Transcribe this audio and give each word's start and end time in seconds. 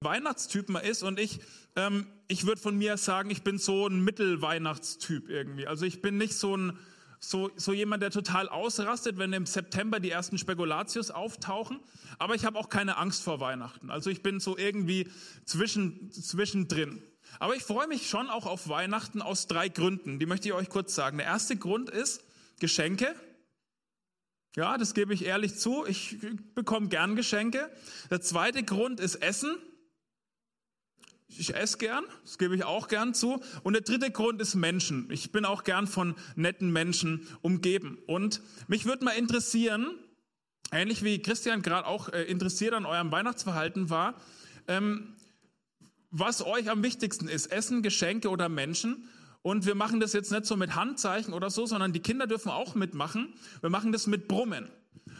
Weihnachtstyp 0.00 0.68
man 0.68 0.84
ist 0.84 1.02
und 1.02 1.18
ich, 1.18 1.40
ähm, 1.74 2.06
ich 2.28 2.46
würde 2.46 2.60
von 2.60 2.76
mir 2.76 2.96
sagen, 2.96 3.30
ich 3.30 3.42
bin 3.42 3.58
so 3.58 3.86
ein 3.86 4.00
Mittelweihnachtstyp 4.00 5.28
irgendwie. 5.28 5.66
Also 5.66 5.86
ich 5.86 6.02
bin 6.02 6.18
nicht 6.18 6.34
so 6.34 6.56
ein 6.56 6.78
so, 7.18 7.50
so 7.56 7.72
jemand, 7.72 8.02
der 8.02 8.10
total 8.10 8.48
ausrastet, 8.48 9.16
wenn 9.16 9.32
im 9.32 9.46
September 9.46 10.00
die 10.00 10.10
ersten 10.10 10.36
Spekulatius 10.36 11.10
auftauchen. 11.10 11.80
Aber 12.18 12.34
ich 12.34 12.44
habe 12.44 12.58
auch 12.58 12.68
keine 12.68 12.98
Angst 12.98 13.22
vor 13.22 13.40
Weihnachten. 13.40 13.90
Also 13.90 14.10
ich 14.10 14.22
bin 14.22 14.38
so 14.38 14.56
irgendwie 14.56 15.08
zwischen, 15.44 16.12
zwischendrin. 16.12 17.02
Aber 17.38 17.56
ich 17.56 17.64
freue 17.64 17.88
mich 17.88 18.08
schon 18.08 18.28
auch 18.28 18.46
auf 18.46 18.68
Weihnachten 18.68 19.22
aus 19.22 19.46
drei 19.46 19.68
Gründen. 19.68 20.18
Die 20.18 20.26
möchte 20.26 20.48
ich 20.48 20.54
euch 20.54 20.68
kurz 20.68 20.94
sagen. 20.94 21.16
Der 21.16 21.26
erste 21.26 21.56
Grund 21.56 21.90
ist 21.90 22.22
Geschenke. 22.60 23.14
Ja, 24.54 24.78
das 24.78 24.94
gebe 24.94 25.12
ich 25.12 25.24
ehrlich 25.24 25.58
zu. 25.58 25.84
Ich 25.86 26.18
bekomme 26.54 26.88
gern 26.88 27.16
Geschenke. 27.16 27.70
Der 28.10 28.20
zweite 28.20 28.62
Grund 28.62 29.00
ist 29.00 29.16
Essen. 29.16 29.56
Ich 31.28 31.54
esse 31.54 31.78
gern, 31.78 32.04
das 32.22 32.38
gebe 32.38 32.54
ich 32.54 32.64
auch 32.64 32.88
gern 32.88 33.12
zu. 33.12 33.40
Und 33.62 33.72
der 33.72 33.82
dritte 33.82 34.10
Grund 34.10 34.40
ist 34.40 34.54
Menschen. 34.54 35.08
Ich 35.10 35.32
bin 35.32 35.44
auch 35.44 35.64
gern 35.64 35.86
von 35.86 36.14
netten 36.36 36.72
Menschen 36.72 37.26
umgeben. 37.42 37.98
Und 38.06 38.40
mich 38.68 38.84
würde 38.84 39.04
mal 39.04 39.12
interessieren, 39.12 39.98
ähnlich 40.72 41.02
wie 41.02 41.20
Christian 41.20 41.62
gerade 41.62 41.86
auch 41.86 42.08
äh, 42.10 42.22
interessiert 42.24 42.74
an 42.74 42.86
eurem 42.86 43.10
Weihnachtsverhalten 43.10 43.90
war, 43.90 44.14
ähm, 44.68 45.16
was 46.10 46.44
euch 46.44 46.70
am 46.70 46.82
wichtigsten 46.82 47.28
ist, 47.28 47.46
Essen, 47.48 47.82
Geschenke 47.82 48.30
oder 48.30 48.48
Menschen. 48.48 49.08
Und 49.42 49.66
wir 49.66 49.74
machen 49.74 50.00
das 50.00 50.12
jetzt 50.12 50.32
nicht 50.32 50.46
so 50.46 50.56
mit 50.56 50.74
Handzeichen 50.74 51.34
oder 51.34 51.50
so, 51.50 51.66
sondern 51.66 51.92
die 51.92 52.00
Kinder 52.00 52.26
dürfen 52.26 52.50
auch 52.50 52.74
mitmachen. 52.74 53.34
Wir 53.60 53.70
machen 53.70 53.92
das 53.92 54.06
mit 54.06 54.28
Brummen. 54.28 54.68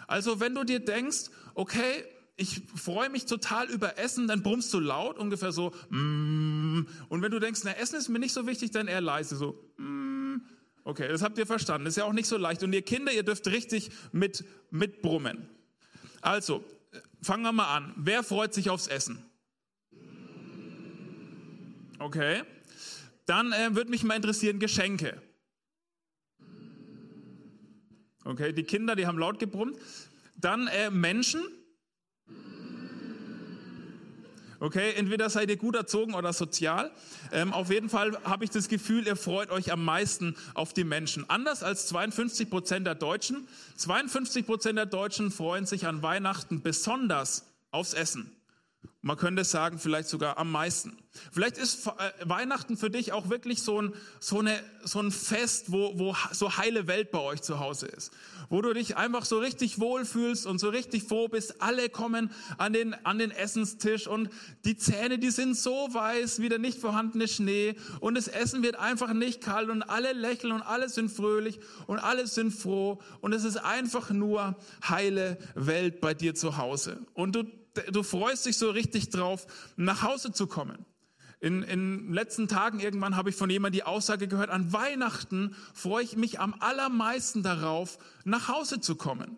Also 0.06 0.40
wenn 0.40 0.54
du 0.54 0.64
dir 0.64 0.80
denkst, 0.80 1.30
okay, 1.54 2.04
ich 2.36 2.62
freue 2.74 3.08
mich 3.08 3.24
total 3.24 3.68
über 3.70 3.98
Essen, 3.98 4.28
dann 4.28 4.42
brummst 4.42 4.72
du 4.74 4.78
laut, 4.78 5.16
ungefähr 5.18 5.52
so, 5.52 5.72
mm. 5.88 6.86
und 7.08 7.22
wenn 7.22 7.30
du 7.30 7.38
denkst, 7.38 7.62
na, 7.64 7.72
Essen 7.72 7.96
ist 7.96 8.08
mir 8.08 8.18
nicht 8.18 8.34
so 8.34 8.46
wichtig, 8.46 8.70
dann 8.72 8.88
eher 8.88 9.00
leise, 9.00 9.36
so, 9.36 9.58
mm. 9.78 10.36
okay, 10.84 11.08
das 11.08 11.22
habt 11.22 11.38
ihr 11.38 11.46
verstanden, 11.46 11.86
ist 11.86 11.96
ja 11.96 12.04
auch 12.04 12.12
nicht 12.12 12.26
so 12.26 12.36
leicht. 12.36 12.62
Und 12.62 12.74
ihr 12.74 12.82
Kinder, 12.82 13.10
ihr 13.10 13.22
dürft 13.22 13.46
richtig 13.46 13.90
mit, 14.12 14.44
mit 14.70 15.00
brummen. 15.00 15.48
Also, 16.20 16.62
fangen 17.22 17.42
wir 17.42 17.52
mal 17.52 17.74
an. 17.74 17.94
Wer 17.96 18.22
freut 18.22 18.52
sich 18.52 18.68
aufs 18.68 18.86
Essen? 18.86 19.24
Okay. 21.98 22.42
Dann 23.24 23.52
äh, 23.52 23.74
würde 23.74 23.90
mich 23.90 24.04
mal 24.04 24.14
interessieren, 24.14 24.58
Geschenke. 24.58 25.20
Okay, 28.24 28.52
die 28.52 28.64
Kinder, 28.64 28.94
die 28.94 29.06
haben 29.06 29.18
laut 29.18 29.38
gebrummt. 29.38 29.78
Dann 30.36 30.66
äh, 30.68 30.90
Menschen. 30.90 31.42
Okay, 34.60 34.94
entweder 34.96 35.28
seid 35.30 35.50
ihr 35.50 35.56
gut 35.56 35.76
erzogen 35.76 36.14
oder 36.14 36.32
sozial. 36.32 36.90
Ähm, 37.32 37.52
auf 37.52 37.70
jeden 37.70 37.88
Fall 37.88 38.16
habe 38.24 38.44
ich 38.44 38.50
das 38.50 38.68
Gefühl, 38.68 39.06
ihr 39.06 39.16
freut 39.16 39.50
euch 39.50 39.72
am 39.72 39.84
meisten 39.84 40.36
auf 40.54 40.72
die 40.72 40.84
Menschen. 40.84 41.28
Anders 41.28 41.62
als 41.62 41.86
52 41.88 42.50
Prozent 42.50 42.86
der 42.86 42.94
Deutschen. 42.94 43.48
52 43.76 44.46
Prozent 44.46 44.78
der 44.78 44.86
Deutschen 44.86 45.30
freuen 45.30 45.66
sich 45.66 45.86
an 45.86 46.02
Weihnachten 46.02 46.62
besonders 46.62 47.46
aufs 47.70 47.94
Essen. 47.94 48.35
Man 49.06 49.16
könnte 49.16 49.44
sagen, 49.44 49.78
vielleicht 49.78 50.08
sogar 50.08 50.36
am 50.36 50.50
meisten. 50.50 50.98
Vielleicht 51.30 51.58
ist 51.58 51.86
äh, 51.86 51.90
Weihnachten 52.24 52.76
für 52.76 52.90
dich 52.90 53.12
auch 53.12 53.30
wirklich 53.30 53.62
so 53.62 53.80
ein, 53.80 53.94
so 54.18 54.40
eine, 54.40 54.58
so 54.82 54.98
ein 54.98 55.12
Fest, 55.12 55.70
wo, 55.70 55.96
wo 55.96 56.16
so 56.32 56.56
heile 56.56 56.88
Welt 56.88 57.12
bei 57.12 57.20
euch 57.20 57.40
zu 57.40 57.60
Hause 57.60 57.86
ist. 57.86 58.10
Wo 58.48 58.62
du 58.62 58.72
dich 58.72 58.96
einfach 58.96 59.24
so 59.24 59.38
richtig 59.38 59.78
wohlfühlst 59.78 60.44
und 60.44 60.58
so 60.58 60.70
richtig 60.70 61.04
froh 61.04 61.28
bist. 61.28 61.62
Alle 61.62 61.88
kommen 61.88 62.32
an 62.58 62.72
den, 62.72 62.94
an 63.06 63.20
den 63.20 63.30
Essenstisch 63.30 64.08
und 64.08 64.28
die 64.64 64.76
Zähne, 64.76 65.20
die 65.20 65.30
sind 65.30 65.56
so 65.56 65.86
weiß 65.92 66.40
wie 66.40 66.48
der 66.48 66.58
nicht 66.58 66.80
vorhandene 66.80 67.28
Schnee 67.28 67.76
und 68.00 68.16
das 68.16 68.26
Essen 68.26 68.64
wird 68.64 68.74
einfach 68.74 69.12
nicht 69.12 69.40
kalt 69.40 69.68
und 69.68 69.84
alle 69.84 70.14
lächeln 70.14 70.52
und 70.52 70.62
alle 70.62 70.88
sind 70.88 71.12
fröhlich 71.12 71.60
und 71.86 72.00
alle 72.00 72.26
sind 72.26 72.50
froh 72.50 73.00
und 73.20 73.32
es 73.32 73.44
ist 73.44 73.58
einfach 73.58 74.10
nur 74.10 74.56
heile 74.88 75.38
Welt 75.54 76.00
bei 76.00 76.12
dir 76.12 76.34
zu 76.34 76.56
Hause. 76.56 76.98
Und 77.14 77.36
du 77.36 77.44
du 77.90 78.02
freust 78.02 78.46
dich 78.46 78.58
so 78.58 78.70
richtig 78.70 79.10
drauf, 79.10 79.46
nach 79.76 80.02
Hause 80.02 80.32
zu 80.32 80.46
kommen. 80.46 80.84
In, 81.38 81.62
in 81.62 82.12
letzten 82.12 82.48
Tagen 82.48 82.80
irgendwann 82.80 83.16
habe 83.16 83.30
ich 83.30 83.36
von 83.36 83.50
jemandem 83.50 83.80
die 83.80 83.84
Aussage 83.84 84.26
gehört, 84.26 84.50
an 84.50 84.72
Weihnachten 84.72 85.54
freue 85.74 86.02
ich 86.02 86.16
mich 86.16 86.40
am 86.40 86.54
allermeisten 86.60 87.42
darauf, 87.42 87.98
nach 88.24 88.48
Hause 88.48 88.80
zu 88.80 88.96
kommen. 88.96 89.36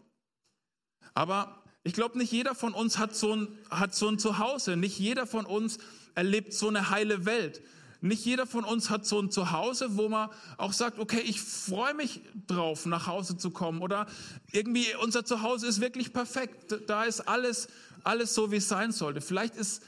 Aber 1.15 1.65
ich 1.83 1.95
glaube, 1.95 2.19
nicht 2.19 2.31
jeder 2.31 2.55
von 2.55 2.75
uns 2.75 2.99
hat 2.99 3.17
so, 3.17 3.35
ein, 3.35 3.49
hat 3.71 3.95
so 3.95 4.09
ein 4.09 4.19
Zuhause. 4.19 4.77
Nicht 4.77 4.99
jeder 4.99 5.27
von 5.27 5.47
uns 5.47 5.79
erlebt 6.15 6.53
so 6.53 6.69
eine 6.69 6.91
heile 6.91 7.25
Welt. 7.25 7.63
Nicht 8.01 8.25
jeder 8.25 8.47
von 8.47 8.65
uns 8.65 8.91
hat 8.91 9.05
so 9.05 9.21
ein 9.21 9.31
Zuhause, 9.31 9.97
wo 9.97 10.09
man 10.09 10.31
auch 10.57 10.73
sagt, 10.73 11.01
okay, 11.01 11.21
ich 11.21 11.41
freue 11.41 11.95
mich 11.95 12.21
drauf, 12.47 12.87
nach 12.87 13.09
Hause 13.09 13.37
zu 13.37 13.51
kommen. 13.51 13.83
Oder 13.83 14.07
irgendwie 14.53 14.87
unser 15.03 15.25
Zuhause 15.25 15.67
ist 15.67 15.81
wirklich 15.81 16.13
perfekt. 16.13 16.77
Da 16.87 17.05
ist 17.05 17.23
alles 17.23 17.67
alles 18.05 18.35
so, 18.35 18.51
wie 18.53 18.57
es 18.57 18.69
sein 18.69 18.93
sollte. 18.93 19.21
Vielleicht 19.21 19.57
ist 19.57 19.83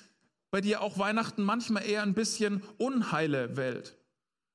bei 0.50 0.60
dir 0.60 0.81
auch 0.81 0.98
Weihnachten 0.98 1.43
manchmal 1.43 1.87
eher 1.87 2.03
ein 2.03 2.15
bisschen 2.15 2.62
unheile 2.78 3.56
Welt, 3.56 3.97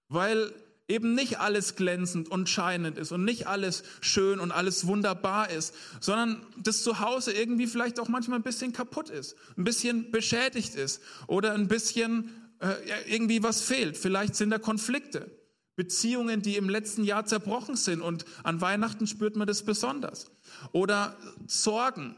weil 0.09 0.53
eben 0.87 1.15
nicht 1.15 1.39
alles 1.39 1.75
glänzend 1.75 2.29
und 2.29 2.47
scheinend 2.49 2.97
ist 2.97 3.11
und 3.11 3.23
nicht 3.23 3.47
alles 3.47 3.83
schön 4.01 4.39
und 4.39 4.51
alles 4.51 4.85
wunderbar 4.85 5.49
ist, 5.49 5.73
sondern 5.99 6.45
das 6.57 6.83
Zuhause 6.83 7.33
irgendwie 7.33 7.67
vielleicht 7.67 7.99
auch 7.99 8.07
manchmal 8.07 8.39
ein 8.39 8.43
bisschen 8.43 8.71
kaputt 8.71 9.09
ist, 9.09 9.35
ein 9.57 9.63
bisschen 9.63 10.11
beschädigt 10.11 10.75
ist 10.75 11.01
oder 11.27 11.53
ein 11.53 11.67
bisschen 11.67 12.29
äh, 12.59 12.73
irgendwie 13.07 13.41
was 13.41 13.61
fehlt. 13.61 13.97
Vielleicht 13.97 14.35
sind 14.35 14.51
da 14.51 14.59
Konflikte, 14.59 15.31
Beziehungen, 15.75 16.41
die 16.41 16.55
im 16.55 16.69
letzten 16.69 17.03
Jahr 17.03 17.25
zerbrochen 17.25 17.75
sind 17.75 18.01
und 18.01 18.25
an 18.43 18.61
Weihnachten 18.61 19.07
spürt 19.07 19.35
man 19.35 19.47
das 19.47 19.63
besonders. 19.63 20.31
Oder 20.71 21.17
Sorgen, 21.47 22.15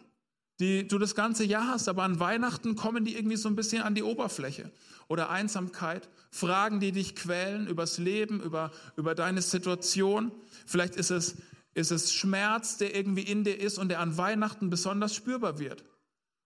die 0.59 0.87
du 0.87 0.97
das 0.97 1.13
ganze 1.13 1.43
Jahr 1.43 1.67
hast, 1.67 1.87
aber 1.87 2.03
an 2.03 2.19
Weihnachten 2.19 2.75
kommen 2.75 3.05
die 3.05 3.15
irgendwie 3.15 3.37
so 3.37 3.47
ein 3.47 3.55
bisschen 3.55 3.83
an 3.83 3.95
die 3.95 4.03
Oberfläche. 4.03 4.71
Oder 5.07 5.29
Einsamkeit, 5.29 6.09
Fragen, 6.31 6.79
die 6.79 6.91
dich 6.91 7.15
quälen 7.15 7.67
übers 7.67 7.97
Leben, 7.97 8.41
über, 8.41 8.71
über 8.95 9.15
deine 9.15 9.41
Situation. 9.41 10.31
Vielleicht 10.65 10.95
ist 10.95 11.11
es, 11.11 11.35
ist 11.73 11.91
es 11.91 12.13
Schmerz, 12.13 12.77
der 12.77 12.95
irgendwie 12.95 13.21
in 13.21 13.43
dir 13.43 13.59
ist 13.59 13.77
und 13.77 13.89
der 13.89 13.99
an 13.99 14.17
Weihnachten 14.17 14.69
besonders 14.69 15.15
spürbar 15.15 15.59
wird. 15.59 15.83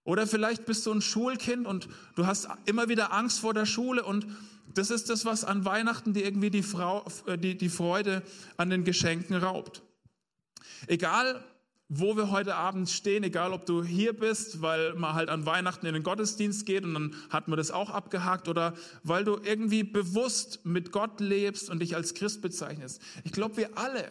Oder 0.03 0.27
vielleicht 0.27 0.66
bist 0.66 0.85
du 0.85 0.91
ein 0.91 1.01
Schulkind 1.01 1.66
und 1.66 1.88
du 2.16 2.25
hast 2.25 2.50
immer 2.66 2.89
wieder 2.89 3.13
Angst 3.13 3.39
vor 3.39 3.53
der 3.53 3.66
Schule 3.66 4.03
und 4.03 4.27
das 4.73 4.89
ist 4.89 5.09
das, 5.09 5.25
was 5.25 5.44
an 5.44 5.66
Weihnachten 5.66 6.13
dir 6.13 6.23
irgendwie 6.23 6.50
die, 6.50 6.63
Frau, 6.63 7.05
äh, 7.27 7.38
die, 7.38 7.57
die 7.57 7.69
Freude 7.69 8.23
an 8.57 8.69
den 8.69 8.83
Geschenken 8.83 9.35
raubt. 9.35 9.83
Egal, 10.88 11.44
wo 11.94 12.16
wir 12.16 12.31
heute 12.31 12.56
Abend 12.56 12.90
stehen, 12.90 13.25
egal 13.25 13.52
ob 13.52 13.66
du 13.66 13.84
hier 13.84 14.13
bist, 14.13 14.62
weil 14.62 14.94
man 14.94 15.13
halt 15.13 15.28
an 15.28 15.46
Weihnachten 15.46 15.85
in 15.85 15.94
den 15.94 16.03
Gottesdienst 16.03 16.66
geht 16.66 16.85
und 16.85 16.94
dann 16.94 17.16
hat 17.29 17.50
man 17.50 17.57
das 17.57 17.69
auch 17.69 17.90
abgehakt 17.90 18.47
oder 18.47 18.75
weil 19.03 19.25
du 19.25 19.38
irgendwie 19.44 19.84
bewusst 19.84 20.66
mit 20.66 20.94
Gott 20.94 21.19
lebst 21.19 21.69
und 21.69 21.80
dich 21.80 21.94
als 21.94 22.13
Christ 22.13 22.41
bezeichnest. 22.41 23.01
Ich 23.25 23.34
glaube, 23.34 23.57
wir 23.57 23.77
alle 23.77 24.10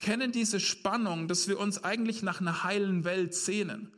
kennen 0.00 0.32
diese 0.32 0.58
Spannung, 0.58 1.28
dass 1.28 1.46
wir 1.46 1.60
uns 1.60 1.84
eigentlich 1.84 2.24
nach 2.24 2.40
einer 2.40 2.64
heilen 2.64 3.04
Welt 3.04 3.34
sehnen, 3.34 3.92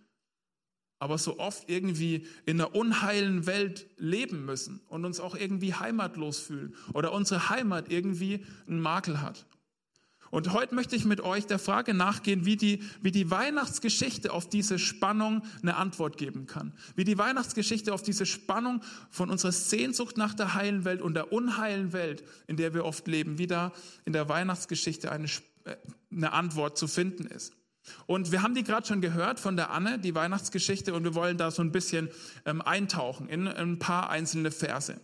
aber 0.98 1.16
so 1.16 1.38
oft 1.38 1.70
irgendwie 1.70 2.26
in 2.44 2.60
einer 2.60 2.74
unheilen 2.74 3.46
Welt 3.46 3.86
leben 3.96 4.44
müssen 4.44 4.82
und 4.88 5.06
uns 5.06 5.18
auch 5.18 5.34
irgendwie 5.34 5.72
heimatlos 5.72 6.40
fühlen 6.40 6.74
oder 6.92 7.12
unsere 7.12 7.48
Heimat 7.48 7.90
irgendwie 7.90 8.44
einen 8.66 8.80
Makel 8.80 9.22
hat. 9.22 9.46
Und 10.34 10.52
heute 10.52 10.74
möchte 10.74 10.96
ich 10.96 11.04
mit 11.04 11.20
euch 11.20 11.46
der 11.46 11.60
Frage 11.60 11.94
nachgehen, 11.94 12.44
wie 12.44 12.56
die, 12.56 12.82
wie 13.00 13.12
die 13.12 13.30
Weihnachtsgeschichte 13.30 14.32
auf 14.32 14.48
diese 14.48 14.80
Spannung 14.80 15.42
eine 15.62 15.76
Antwort 15.76 16.18
geben 16.18 16.46
kann. 16.46 16.72
Wie 16.96 17.04
die 17.04 17.16
Weihnachtsgeschichte 17.16 17.94
auf 17.94 18.02
diese 18.02 18.26
Spannung 18.26 18.82
von 19.10 19.30
unserer 19.30 19.52
Sehnsucht 19.52 20.16
nach 20.16 20.34
der 20.34 20.54
heilen 20.54 20.84
Welt 20.84 21.02
und 21.02 21.14
der 21.14 21.32
unheilen 21.32 21.92
Welt, 21.92 22.24
in 22.48 22.56
der 22.56 22.74
wir 22.74 22.84
oft 22.84 23.06
leben, 23.06 23.38
wie 23.38 23.46
da 23.46 23.72
in 24.06 24.12
der 24.12 24.28
Weihnachtsgeschichte 24.28 25.12
eine, 25.12 25.28
äh, 25.66 25.76
eine 26.10 26.32
Antwort 26.32 26.78
zu 26.78 26.88
finden 26.88 27.26
ist. 27.26 27.52
Und 28.06 28.32
wir 28.32 28.42
haben 28.42 28.56
die 28.56 28.64
gerade 28.64 28.88
schon 28.88 29.00
gehört 29.00 29.38
von 29.38 29.54
der 29.54 29.70
Anne, 29.70 30.00
die 30.00 30.16
Weihnachtsgeschichte, 30.16 30.94
und 30.94 31.04
wir 31.04 31.14
wollen 31.14 31.38
da 31.38 31.52
so 31.52 31.62
ein 31.62 31.70
bisschen 31.70 32.08
ähm, 32.44 32.60
eintauchen 32.60 33.28
in 33.28 33.46
ein 33.46 33.78
paar 33.78 34.10
einzelne 34.10 34.50
Verse. 34.50 35.00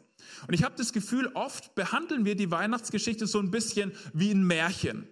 Und 0.49 0.55
ich 0.55 0.65
habe 0.65 0.75
das 0.77 0.93
Gefühl, 0.93 1.31
oft 1.35 1.77
behandeln 1.77 2.25
wir 2.25 2.35
die 2.35 2.51
Weihnachtsgeschichte 2.51 3.29
so 3.29 3.39
ein 3.39 3.53
bisschen 3.53 3.93
wie 4.13 4.33
ein 4.33 4.45
Märchen. 4.45 5.07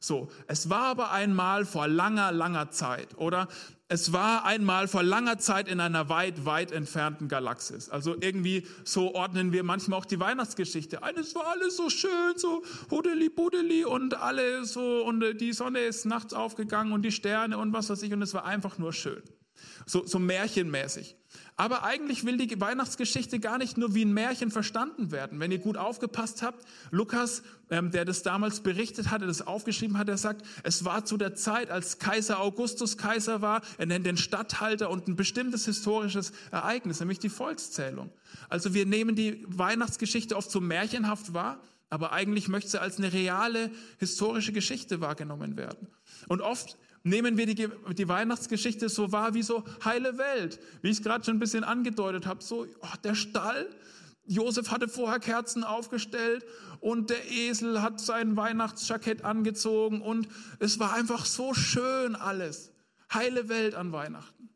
So, 0.00 0.28
es 0.46 0.70
war 0.70 0.84
aber 0.84 1.10
einmal 1.12 1.66
vor 1.66 1.86
langer, 1.86 2.32
langer 2.32 2.70
Zeit 2.70 3.08
oder 3.18 3.48
es 3.88 4.14
war 4.14 4.46
einmal 4.46 4.88
vor 4.88 5.02
langer 5.02 5.38
Zeit 5.38 5.68
in 5.68 5.78
einer 5.78 6.08
weit, 6.08 6.46
weit 6.46 6.72
entfernten 6.72 7.28
Galaxis. 7.28 7.90
Also 7.90 8.16
irgendwie 8.18 8.66
so 8.84 9.14
ordnen 9.14 9.52
wir 9.52 9.62
manchmal 9.62 9.98
auch 9.98 10.06
die 10.06 10.18
Weihnachtsgeschichte 10.18 11.02
ein. 11.02 11.16
Es 11.18 11.34
war 11.34 11.48
alles 11.48 11.76
so 11.76 11.90
schön, 11.90 12.32
so 12.36 12.62
hudeli 12.90 13.28
budeli 13.28 13.84
und 13.84 14.14
alle 14.14 14.64
so 14.64 15.04
und 15.04 15.22
die 15.38 15.52
Sonne 15.52 15.80
ist 15.80 16.06
nachts 16.06 16.32
aufgegangen 16.32 16.92
und 16.92 17.02
die 17.02 17.12
Sterne 17.12 17.58
und 17.58 17.74
was 17.74 17.90
weiß 17.90 18.02
ich 18.02 18.12
und 18.12 18.22
es 18.22 18.32
war 18.32 18.46
einfach 18.46 18.78
nur 18.78 18.94
schön. 18.94 19.22
So, 19.90 20.06
so 20.06 20.20
märchenmäßig. 20.20 21.16
Aber 21.56 21.82
eigentlich 21.82 22.24
will 22.24 22.36
die 22.36 22.60
Weihnachtsgeschichte 22.60 23.40
gar 23.40 23.58
nicht 23.58 23.76
nur 23.76 23.92
wie 23.92 24.04
ein 24.04 24.12
Märchen 24.12 24.52
verstanden 24.52 25.10
werden. 25.10 25.40
Wenn 25.40 25.50
ihr 25.50 25.58
gut 25.58 25.76
aufgepasst 25.76 26.42
habt, 26.42 26.64
Lukas, 26.92 27.42
ähm, 27.70 27.90
der 27.90 28.04
das 28.04 28.22
damals 28.22 28.60
berichtet 28.60 29.10
hatte, 29.10 29.26
das 29.26 29.44
aufgeschrieben 29.44 29.98
hat, 29.98 30.08
er 30.08 30.16
sagt, 30.16 30.46
es 30.62 30.84
war 30.84 31.04
zu 31.04 31.16
der 31.16 31.34
Zeit, 31.34 31.72
als 31.72 31.98
Kaiser 31.98 32.38
Augustus 32.38 32.98
Kaiser 32.98 33.42
war, 33.42 33.62
er 33.78 33.86
nennt 33.86 34.06
den 34.06 34.16
Statthalter 34.16 34.90
und 34.90 35.08
ein 35.08 35.16
bestimmtes 35.16 35.64
historisches 35.64 36.30
Ereignis, 36.52 37.00
nämlich 37.00 37.18
die 37.18 37.28
Volkszählung. 37.28 38.12
Also 38.48 38.74
wir 38.74 38.86
nehmen 38.86 39.16
die 39.16 39.44
Weihnachtsgeschichte 39.48 40.36
oft 40.36 40.52
so 40.52 40.60
märchenhaft 40.60 41.34
wahr, 41.34 41.60
aber 41.88 42.12
eigentlich 42.12 42.46
möchte 42.46 42.70
sie 42.70 42.80
als 42.80 42.98
eine 42.98 43.12
reale 43.12 43.72
historische 43.98 44.52
Geschichte 44.52 45.00
wahrgenommen 45.00 45.56
werden. 45.56 45.88
Und 46.28 46.42
oft 46.42 46.78
nehmen 47.02 47.36
wir 47.36 47.46
die, 47.46 47.68
die 47.96 48.08
Weihnachtsgeschichte 48.08 48.88
so 48.88 49.12
wahr 49.12 49.34
wie 49.34 49.42
so 49.42 49.64
heile 49.84 50.18
Welt, 50.18 50.60
wie 50.82 50.90
ich 50.90 50.98
es 50.98 51.02
gerade 51.02 51.24
schon 51.24 51.36
ein 51.36 51.40
bisschen 51.40 51.64
angedeutet 51.64 52.26
habe. 52.26 52.42
So, 52.42 52.66
oh, 52.80 52.96
der 53.02 53.14
Stall, 53.14 53.68
Josef 54.26 54.70
hatte 54.70 54.88
vorher 54.88 55.18
Kerzen 55.18 55.64
aufgestellt 55.64 56.44
und 56.80 57.10
der 57.10 57.30
Esel 57.30 57.82
hat 57.82 58.00
sein 58.00 58.36
Weihnachtsjackett 58.36 59.24
angezogen 59.24 60.00
und 60.02 60.28
es 60.58 60.78
war 60.78 60.94
einfach 60.94 61.24
so 61.26 61.54
schön 61.54 62.14
alles. 62.14 62.72
Heile 63.12 63.48
Welt 63.48 63.74
an 63.74 63.92
Weihnachten. 63.92 64.50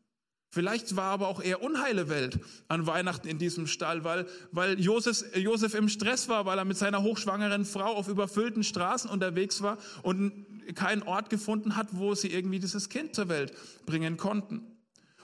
Vielleicht 0.49 0.95
war 0.95 1.11
aber 1.11 1.27
auch 1.27 1.43
eher 1.43 1.61
unheile 1.61 2.07
Welt 2.07 2.39
an 2.69 2.87
Weihnachten 2.87 3.27
in 3.27 3.37
diesem 3.37 3.67
Stall, 3.67 4.05
weil, 4.05 4.25
weil 4.53 4.79
Josef, 4.79 5.25
Josef 5.35 5.73
im 5.73 5.89
Stress 5.89 6.29
war, 6.29 6.45
weil 6.45 6.57
er 6.57 6.63
mit 6.63 6.77
seiner 6.77 7.03
hochschwangeren 7.03 7.65
Frau 7.65 7.93
auf 7.93 8.07
überfüllten 8.07 8.63
Straßen 8.63 9.09
unterwegs 9.09 9.61
war 9.61 9.77
und 10.01 10.31
keinen 10.73 11.03
Ort 11.03 11.29
gefunden 11.29 11.75
hat, 11.75 11.87
wo 11.91 12.15
sie 12.15 12.31
irgendwie 12.31 12.59
dieses 12.59 12.89
Kind 12.89 13.15
zur 13.15 13.29
Welt 13.29 13.53
bringen 13.85 14.17
konnten. 14.17 14.63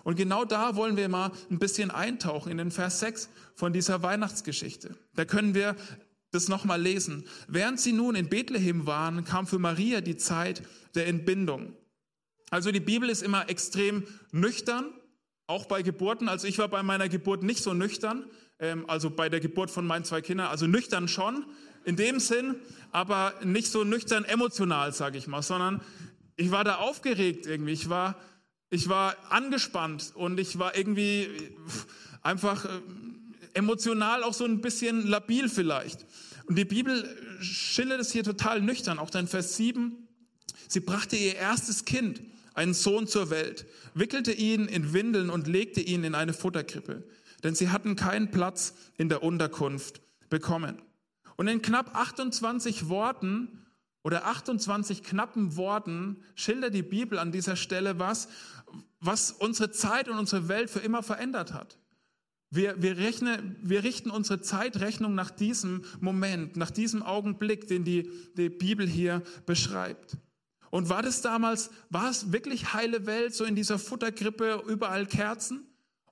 Und 0.03 0.15
genau 0.15 0.45
da 0.45 0.75
wollen 0.75 0.97
wir 0.97 1.09
mal 1.09 1.31
ein 1.49 1.59
bisschen 1.59 1.91
eintauchen 1.91 2.51
in 2.51 2.57
den 2.57 2.71
Vers 2.71 2.99
6 2.99 3.29
von 3.55 3.71
dieser 3.71 4.01
Weihnachtsgeschichte. 4.01 4.95
Da 5.15 5.25
können 5.25 5.53
wir 5.53 5.75
das 6.31 6.47
nochmal 6.47 6.81
lesen. 6.81 7.25
Während 7.47 7.79
sie 7.79 7.91
nun 7.91 8.15
in 8.15 8.29
Bethlehem 8.29 8.85
waren, 8.85 9.25
kam 9.25 9.45
für 9.45 9.59
Maria 9.59 10.01
die 10.01 10.17
Zeit 10.17 10.63
der 10.95 11.07
Entbindung. 11.07 11.73
Also 12.49 12.71
die 12.71 12.79
Bibel 12.79 13.09
ist 13.09 13.21
immer 13.21 13.49
extrem 13.49 14.03
nüchtern 14.31 14.85
auch 15.51 15.65
bei 15.65 15.81
Geburten, 15.81 16.29
also 16.29 16.47
ich 16.47 16.57
war 16.59 16.69
bei 16.69 16.81
meiner 16.81 17.09
Geburt 17.09 17.43
nicht 17.43 17.61
so 17.61 17.73
nüchtern, 17.73 18.25
ähm, 18.59 18.85
also 18.87 19.09
bei 19.09 19.27
der 19.27 19.41
Geburt 19.41 19.69
von 19.69 19.85
meinen 19.85 20.05
zwei 20.05 20.21
Kindern, 20.21 20.47
also 20.47 20.65
nüchtern 20.65 21.09
schon 21.09 21.45
in 21.85 21.95
dem 21.95 22.19
Sinn, 22.19 22.55
aber 22.91 23.33
nicht 23.43 23.71
so 23.71 23.83
nüchtern 23.83 24.25
emotional, 24.25 24.93
sage 24.93 25.17
ich 25.17 25.27
mal, 25.27 25.41
sondern 25.41 25.81
ich 26.35 26.51
war 26.51 26.63
da 26.63 26.75
aufgeregt 26.75 27.45
irgendwie, 27.45 27.71
ich 27.71 27.89
war, 27.89 28.15
ich 28.69 28.89
war 28.89 29.15
angespannt 29.29 30.11
und 30.15 30.39
ich 30.39 30.59
war 30.59 30.75
irgendwie 30.75 31.29
einfach 32.21 32.65
äh, 32.65 32.69
emotional 33.53 34.23
auch 34.23 34.33
so 34.33 34.45
ein 34.45 34.61
bisschen 34.61 35.07
labil 35.07 35.49
vielleicht. 35.49 36.05
Und 36.45 36.57
die 36.57 36.65
Bibel 36.65 37.07
schildert 37.41 38.01
es 38.01 38.11
hier 38.11 38.23
total 38.23 38.61
nüchtern, 38.61 38.99
auch 38.99 39.09
dann 39.09 39.27
Vers 39.27 39.55
7. 39.57 40.07
Sie 40.67 40.79
brachte 40.79 41.15
ihr 41.15 41.35
erstes 41.35 41.85
Kind 41.85 42.21
einen 42.53 42.73
Sohn 42.73 43.07
zur 43.07 43.29
Welt, 43.29 43.65
wickelte 43.93 44.31
ihn 44.31 44.67
in 44.67 44.93
Windeln 44.93 45.29
und 45.29 45.47
legte 45.47 45.81
ihn 45.81 46.03
in 46.03 46.15
eine 46.15 46.33
Futterkrippe, 46.33 47.03
denn 47.43 47.55
sie 47.55 47.69
hatten 47.69 47.95
keinen 47.95 48.31
Platz 48.31 48.73
in 48.97 49.09
der 49.09 49.23
Unterkunft 49.23 50.01
bekommen. 50.29 50.81
Und 51.41 51.47
in 51.47 51.63
knapp 51.63 51.95
28 51.95 52.87
Worten 52.87 53.65
oder 54.03 54.27
28 54.27 55.01
knappen 55.01 55.55
Worten 55.55 56.17
schildert 56.35 56.75
die 56.75 56.83
Bibel 56.83 57.17
an 57.17 57.31
dieser 57.31 57.55
Stelle 57.55 57.97
was, 57.97 58.27
was 58.99 59.31
unsere 59.31 59.71
Zeit 59.71 60.07
und 60.07 60.19
unsere 60.19 60.49
Welt 60.49 60.69
für 60.69 60.81
immer 60.81 61.01
verändert 61.01 61.51
hat. 61.51 61.79
Wir, 62.51 62.79
wir, 62.83 62.97
rechnen, 62.97 63.55
wir 63.59 63.83
richten 63.83 64.11
unsere 64.11 64.41
Zeitrechnung 64.41 65.15
nach 65.15 65.31
diesem 65.31 65.83
Moment, 65.99 66.57
nach 66.57 66.69
diesem 66.69 67.01
Augenblick, 67.01 67.67
den 67.67 67.85
die, 67.85 68.11
die 68.37 68.49
Bibel 68.49 68.87
hier 68.87 69.23
beschreibt. 69.47 70.17
Und 70.69 70.89
war 70.89 71.01
das 71.01 71.23
damals, 71.23 71.71
war 71.89 72.11
es 72.11 72.31
wirklich 72.31 72.73
heile 72.73 73.07
Welt, 73.07 73.33
so 73.33 73.45
in 73.45 73.55
dieser 73.55 73.79
Futterkrippe, 73.79 74.61
überall 74.67 75.07
Kerzen? 75.07 75.65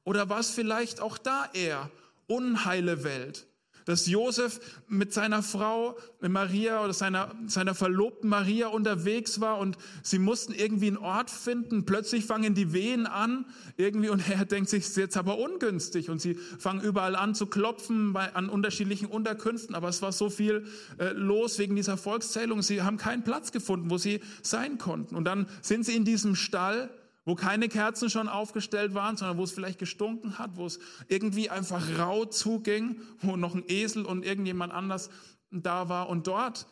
Oder 0.04 0.28
war 0.28 0.40
es 0.40 0.50
vielleicht 0.50 1.02
auch 1.02 1.20
da 1.20 1.52
eher 1.54 1.92
unheile 2.26 3.04
Welt? 3.04 3.46
Dass 3.90 4.06
Josef 4.06 4.60
mit 4.88 5.14
seiner 5.14 5.42
Frau 5.42 5.98
Maria 6.22 6.84
oder 6.84 6.94
seiner, 6.94 7.34
seiner 7.48 7.74
Verlobten 7.74 8.30
Maria 8.30 8.68
unterwegs 8.68 9.42
war 9.42 9.58
und 9.58 9.78
sie 10.04 10.20
mussten 10.20 10.54
irgendwie 10.54 10.88
einen 10.88 10.98
Ort 10.98 11.32
finden. 11.32 11.86
Plötzlich 11.86 12.26
fangen 12.26 12.54
die 12.54 12.72
Wehen 12.72 13.08
an 13.08 13.46
irgendwie 13.78 14.10
und 14.10 14.30
er 14.30 14.46
denkt 14.46 14.70
sich, 14.70 14.84
es 14.84 14.90
ist 14.92 14.98
jetzt 14.98 15.18
aber 15.18 15.40
ungünstig 15.40 16.12
und 16.12 16.22
sie 16.22 16.36
fangen 16.36 16.82
überall 16.82 17.16
an 17.16 17.34
zu 17.34 17.48
klopfen 17.48 18.14
bei, 18.14 18.36
an 18.36 18.48
unterschiedlichen 18.50 19.08
Unterkünften. 19.08 19.74
Aber 19.74 19.90
es 19.90 20.04
war 20.04 20.12
so 20.12 20.30
viel 20.30 20.68
äh, 21.00 21.14
los 21.14 21.58
wegen 21.58 21.76
dieser 21.76 21.98
Volkszählung. 21.98 22.62
Sie 22.62 22.84
haben 22.84 22.98
keinen 22.98 23.24
Platz 23.24 23.52
gefunden, 23.52 23.90
wo 23.90 23.98
sie 23.98 24.20
sein 24.44 24.78
konnten. 24.78 25.16
Und 25.16 25.24
dann 25.24 25.48
sind 25.64 25.84
sie 25.84 25.96
in 25.96 26.06
diesem 26.06 26.36
Stall 26.36 26.92
wo 27.30 27.36
keine 27.36 27.70
Kerzen 27.70 28.10
schon 28.10 28.28
aufgestellt 28.28 28.96
waren, 28.96 29.16
sondern 29.16 29.38
wo 29.38 29.44
es 29.44 29.52
vielleicht 29.52 29.78
gestunken 29.78 30.40
hat, 30.40 30.58
wo 30.58 30.66
es 30.66 30.80
irgendwie 31.10 31.52
einfach 31.52 32.00
rau 32.00 32.26
zuging, 32.26 33.02
wo 33.22 33.38
noch 33.38 33.54
ein 33.54 33.64
Esel 33.68 34.04
und 34.04 34.26
irgendjemand 34.26 34.74
anders 34.74 35.12
da 35.52 35.90
war. 35.90 36.10
Und 36.10 36.26
dort 36.26 36.66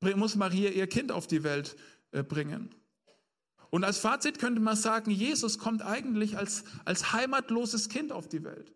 muss 0.00 0.34
Maria 0.34 0.70
ihr 0.70 0.88
Kind 0.88 1.12
auf 1.12 1.28
die 1.28 1.44
Welt 1.44 1.76
äh, 2.10 2.24
bringen. 2.24 2.74
Und 3.70 3.84
als 3.84 3.98
Fazit 3.98 4.40
könnte 4.40 4.60
man 4.60 4.74
sagen, 4.74 5.12
Jesus 5.12 5.60
kommt 5.60 5.82
eigentlich 5.82 6.36
als, 6.36 6.64
als 6.84 7.12
heimatloses 7.12 7.88
Kind 7.88 8.10
auf 8.10 8.28
die 8.28 8.42
Welt. 8.42 8.74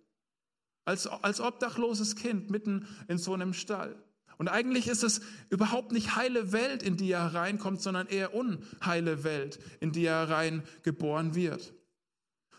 Als, 0.85 1.09
als 1.09 1.41
obdachloses 1.41 2.15
Kind 2.15 2.51
mitten 2.51 2.87
in 3.09 3.19
so 3.19 3.35
einem 3.35 3.53
Stall. 3.53 4.01
Und 4.39 4.49
eigentlich 4.49 4.89
ist 4.89 5.03
es 5.03 5.21
überhaupt 5.49 5.93
nicht 5.93 6.17
heile 6.17 6.53
Welt, 6.53 6.83
in 6.83 6.97
die 6.97 7.11
er 7.11 7.35
reinkommt, 7.35 7.81
sondern 7.81 8.07
eher 8.07 8.35
unheile 8.35 9.25
Welt, 9.25 9.59
in 9.81 9.93
die 9.93 10.05
er 10.05 10.29
rein 10.29 10.63
geboren 10.83 11.35
wird. 11.35 11.73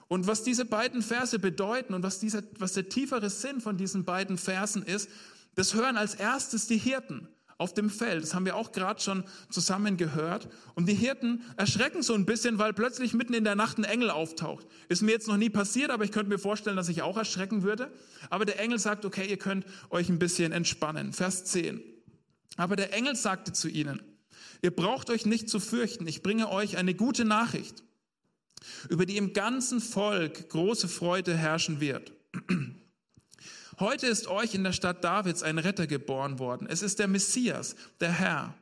Und 0.08 0.26
was 0.26 0.44
diese 0.44 0.66
beiden 0.66 1.02
Verse 1.02 1.38
bedeuten 1.38 1.94
und 1.94 2.04
was, 2.04 2.20
dieser, 2.20 2.42
was 2.58 2.74
der 2.74 2.90
tiefere 2.90 3.30
Sinn 3.30 3.62
von 3.62 3.78
diesen 3.78 4.06
beiden 4.06 4.38
Versen 4.38 4.82
ist, 4.82 5.10
das 5.56 5.74
hören 5.74 5.98
als 5.98 6.16
erstes 6.16 6.68
die 6.68 6.78
Hirten 6.78 7.28
auf 7.58 7.74
dem 7.74 7.90
Feld. 7.90 8.24
Das 8.24 8.34
haben 8.34 8.46
wir 8.46 8.56
auch 8.56 8.72
gerade 8.72 9.02
schon 9.02 9.24
zusammen 9.50 9.98
gehört. 9.98 10.48
Und 10.76 10.88
die 10.88 10.94
Hirten 10.94 11.44
erschrecken 11.58 12.04
so 12.04 12.14
ein 12.14 12.26
bisschen, 12.26 12.60
weil 12.60 12.74
plötzlich 12.74 13.14
mitten 13.14 13.34
in 13.34 13.44
der 13.44 13.56
Nacht 13.56 13.78
ein 13.78 13.84
Engel 13.84 14.12
auftaucht. 14.12 14.68
Ist 14.90 15.02
mir 15.02 15.12
jetzt 15.12 15.28
noch 15.28 15.38
nie 15.38 15.50
passiert, 15.50 15.90
aber 15.90 16.04
ich 16.04 16.12
könnte 16.12 16.30
mir 16.30 16.38
vorstellen, 16.38 16.78
dass 16.78 16.90
ich 16.90 17.02
auch 17.02 17.18
erschrecken 17.18 17.64
würde. 17.64 17.92
Aber 18.30 18.46
der 18.46 18.60
Engel 18.60 18.78
sagt, 18.78 19.06
okay, 19.06 19.26
ihr 19.28 19.38
könnt 19.38 19.66
euch 19.90 20.10
ein 20.10 20.20
bisschen 20.20 20.52
entspannen. 20.52 21.14
Vers 21.14 21.46
10. 21.46 21.82
Aber 22.58 22.76
der 22.76 22.94
Engel 22.94 23.16
sagte 23.16 23.54
zu 23.54 23.68
ihnen, 23.68 24.02
ihr 24.62 24.72
braucht 24.72 25.10
euch 25.10 25.26
nicht 25.26 25.50
zu 25.50 25.60
fürchten. 25.60 26.08
Ich 26.08 26.22
bringe 26.22 26.50
euch 26.52 26.78
eine 26.78 26.94
gute 26.94 27.26
Nachricht, 27.26 27.84
über 28.90 29.06
die 29.06 29.18
im 29.18 29.34
ganzen 29.34 29.82
Volk 29.82 30.50
große 30.50 30.88
Freude 30.88 31.36
herrschen 31.36 31.80
wird. 31.80 32.14
Heute 33.80 34.08
ist 34.08 34.26
euch 34.28 34.56
in 34.56 34.64
der 34.64 34.72
Stadt 34.72 35.04
Davids 35.04 35.44
ein 35.44 35.60
Retter 35.60 35.86
geboren 35.86 36.40
worden. 36.40 36.68
Es 36.68 36.82
ist 36.82 36.98
der 36.98 37.08
Messias, 37.08 37.76
der 38.00 38.12
Herr. 38.12 38.56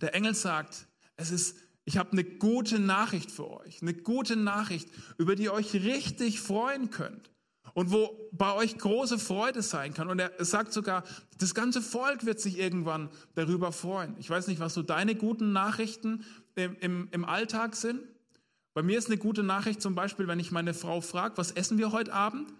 Der 0.00 0.14
Engel 0.14 0.34
sagt, 0.34 0.86
es 1.16 1.32
ist, 1.32 1.56
ich 1.84 1.98
habe 1.98 2.12
eine 2.12 2.22
gute 2.22 2.78
Nachricht 2.78 3.32
für 3.32 3.50
euch, 3.50 3.82
eine 3.82 3.94
gute 3.94 4.36
Nachricht, 4.36 4.88
über 5.18 5.34
die 5.34 5.44
ihr 5.44 5.52
euch 5.52 5.74
richtig 5.74 6.40
freuen 6.40 6.90
könnt 6.90 7.30
und 7.74 7.90
wo 7.90 8.16
bei 8.30 8.54
euch 8.54 8.78
große 8.78 9.18
Freude 9.18 9.60
sein 9.60 9.92
kann. 9.92 10.08
Und 10.08 10.20
er 10.20 10.32
sagt 10.38 10.72
sogar, 10.72 11.02
das 11.38 11.52
ganze 11.52 11.82
Volk 11.82 12.24
wird 12.24 12.38
sich 12.38 12.58
irgendwann 12.58 13.10
darüber 13.34 13.72
freuen. 13.72 14.14
Ich 14.20 14.30
weiß 14.30 14.46
nicht, 14.46 14.60
was 14.60 14.74
so 14.74 14.82
deine 14.82 15.16
guten 15.16 15.52
Nachrichten 15.52 16.24
im, 16.54 16.76
im, 16.78 17.08
im 17.10 17.24
Alltag 17.24 17.74
sind. 17.74 18.00
Bei 18.72 18.82
mir 18.84 18.98
ist 18.98 19.08
eine 19.08 19.18
gute 19.18 19.42
Nachricht 19.42 19.82
zum 19.82 19.96
Beispiel, 19.96 20.28
wenn 20.28 20.38
ich 20.38 20.52
meine 20.52 20.74
Frau 20.74 21.00
frage, 21.00 21.36
was 21.38 21.50
essen 21.50 21.76
wir 21.76 21.90
heute 21.90 22.12
Abend? 22.12 22.52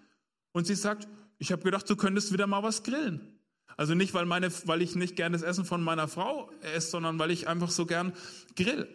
Und 0.51 0.67
sie 0.67 0.75
sagt, 0.75 1.07
ich 1.37 1.51
habe 1.51 1.63
gedacht, 1.63 1.89
du 1.89 1.95
könntest 1.95 2.31
wieder 2.31 2.47
mal 2.47 2.63
was 2.63 2.83
grillen. 2.83 3.39
Also 3.77 3.95
nicht, 3.95 4.13
weil, 4.13 4.25
meine, 4.25 4.51
weil 4.65 4.81
ich 4.81 4.95
nicht 4.95 5.15
gerne 5.15 5.37
das 5.37 5.43
Essen 5.43 5.65
von 5.65 5.81
meiner 5.81 6.07
Frau 6.07 6.51
esse, 6.61 6.91
sondern 6.91 7.17
weil 7.19 7.31
ich 7.31 7.47
einfach 7.47 7.71
so 7.71 7.85
gern 7.85 8.13
grill. 8.55 8.87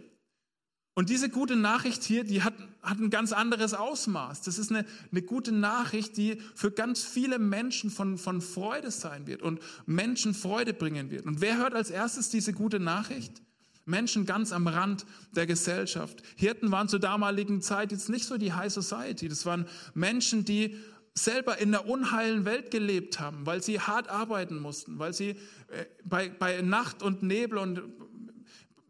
Und 0.94 1.10
diese 1.10 1.28
gute 1.28 1.56
Nachricht 1.56 2.04
hier, 2.04 2.24
die 2.24 2.42
hat, 2.42 2.54
hat 2.82 2.98
ein 2.98 3.10
ganz 3.10 3.32
anderes 3.32 3.74
Ausmaß. 3.74 4.40
Das 4.42 4.58
ist 4.58 4.70
eine, 4.70 4.86
eine 5.10 5.20
gute 5.20 5.52
Nachricht, 5.52 6.16
die 6.16 6.40
für 6.54 6.70
ganz 6.70 7.04
viele 7.04 7.38
Menschen 7.38 7.90
von, 7.90 8.16
von 8.16 8.40
Freude 8.40 8.90
sein 8.90 9.26
wird 9.26 9.42
und 9.42 9.60
Menschen 9.84 10.32
Freude 10.32 10.72
bringen 10.72 11.10
wird. 11.10 11.26
Und 11.26 11.42
wer 11.42 11.58
hört 11.58 11.74
als 11.74 11.90
erstes 11.90 12.30
diese 12.30 12.54
gute 12.54 12.80
Nachricht? 12.80 13.42
Menschen 13.84 14.24
ganz 14.24 14.52
am 14.52 14.66
Rand 14.66 15.04
der 15.32 15.46
Gesellschaft. 15.46 16.22
Hirten 16.34 16.72
waren 16.72 16.88
zur 16.88 16.98
damaligen 16.98 17.60
Zeit 17.60 17.92
jetzt 17.92 18.08
nicht 18.08 18.24
so 18.24 18.38
die 18.38 18.54
High 18.54 18.72
Society. 18.72 19.28
Das 19.28 19.44
waren 19.46 19.66
Menschen, 19.94 20.46
die 20.46 20.76
selber 21.18 21.58
in 21.58 21.72
der 21.72 21.88
unheilen 21.88 22.44
Welt 22.44 22.70
gelebt 22.70 23.18
haben, 23.18 23.46
weil 23.46 23.62
sie 23.62 23.80
hart 23.80 24.08
arbeiten 24.08 24.58
mussten, 24.58 24.98
weil 24.98 25.14
sie 25.14 25.30
äh, 25.30 25.86
bei, 26.04 26.28
bei 26.28 26.60
Nacht 26.62 27.02
und 27.02 27.22
Nebel 27.22 27.58
und 27.58 27.82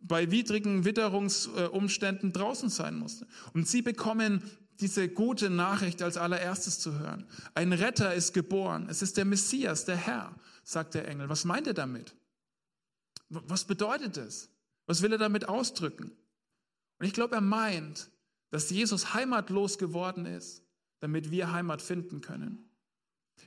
bei 0.03 0.31
widrigen 0.31 0.85
Witterungsumständen 0.85 2.33
draußen 2.33 2.69
sein 2.69 2.97
musste. 2.97 3.27
Und 3.55 3.69
sie 3.69 3.83
bekommen 3.83 4.43
diese 4.81 5.09
gute 5.09 5.51
Nachricht 5.51 6.03
als 6.03 6.17
allererstes 6.17 6.79
zu 6.79 6.99
hören. 6.99 7.27
Ein 7.55 7.73
Retter 7.73 8.15
ist 8.15 8.35
geboren. 8.35 8.89
Es 8.91 9.03
ist 9.03 9.17
der 9.17 9.25
Messias, 9.25 9.85
der 9.85 9.97
Herr, 9.97 10.35
sagt 10.65 10.95
der 10.95 11.09
Engel. 11.09 11.29
Was 11.29 11.45
meint 11.45 11.67
er 11.67 11.75
damit? 11.75 12.15
Was 13.29 13.65
bedeutet 13.65 14.17
es? 14.17 14.51
Was 14.87 15.03
will 15.03 15.13
er 15.13 15.19
damit 15.19 15.49
ausdrücken? 15.49 16.13
Und 16.99 17.07
ich 17.07 17.13
glaube, 17.13 17.35
er 17.35 17.41
meint, 17.41 18.11
dass 18.51 18.71
Jesus 18.71 19.15
heimatlos 19.15 19.79
geworden 19.79 20.27
ist, 20.27 20.63
damit 21.01 21.31
wir 21.31 21.53
Heimat 21.53 21.83
finden 21.83 22.21
können. 22.21 22.71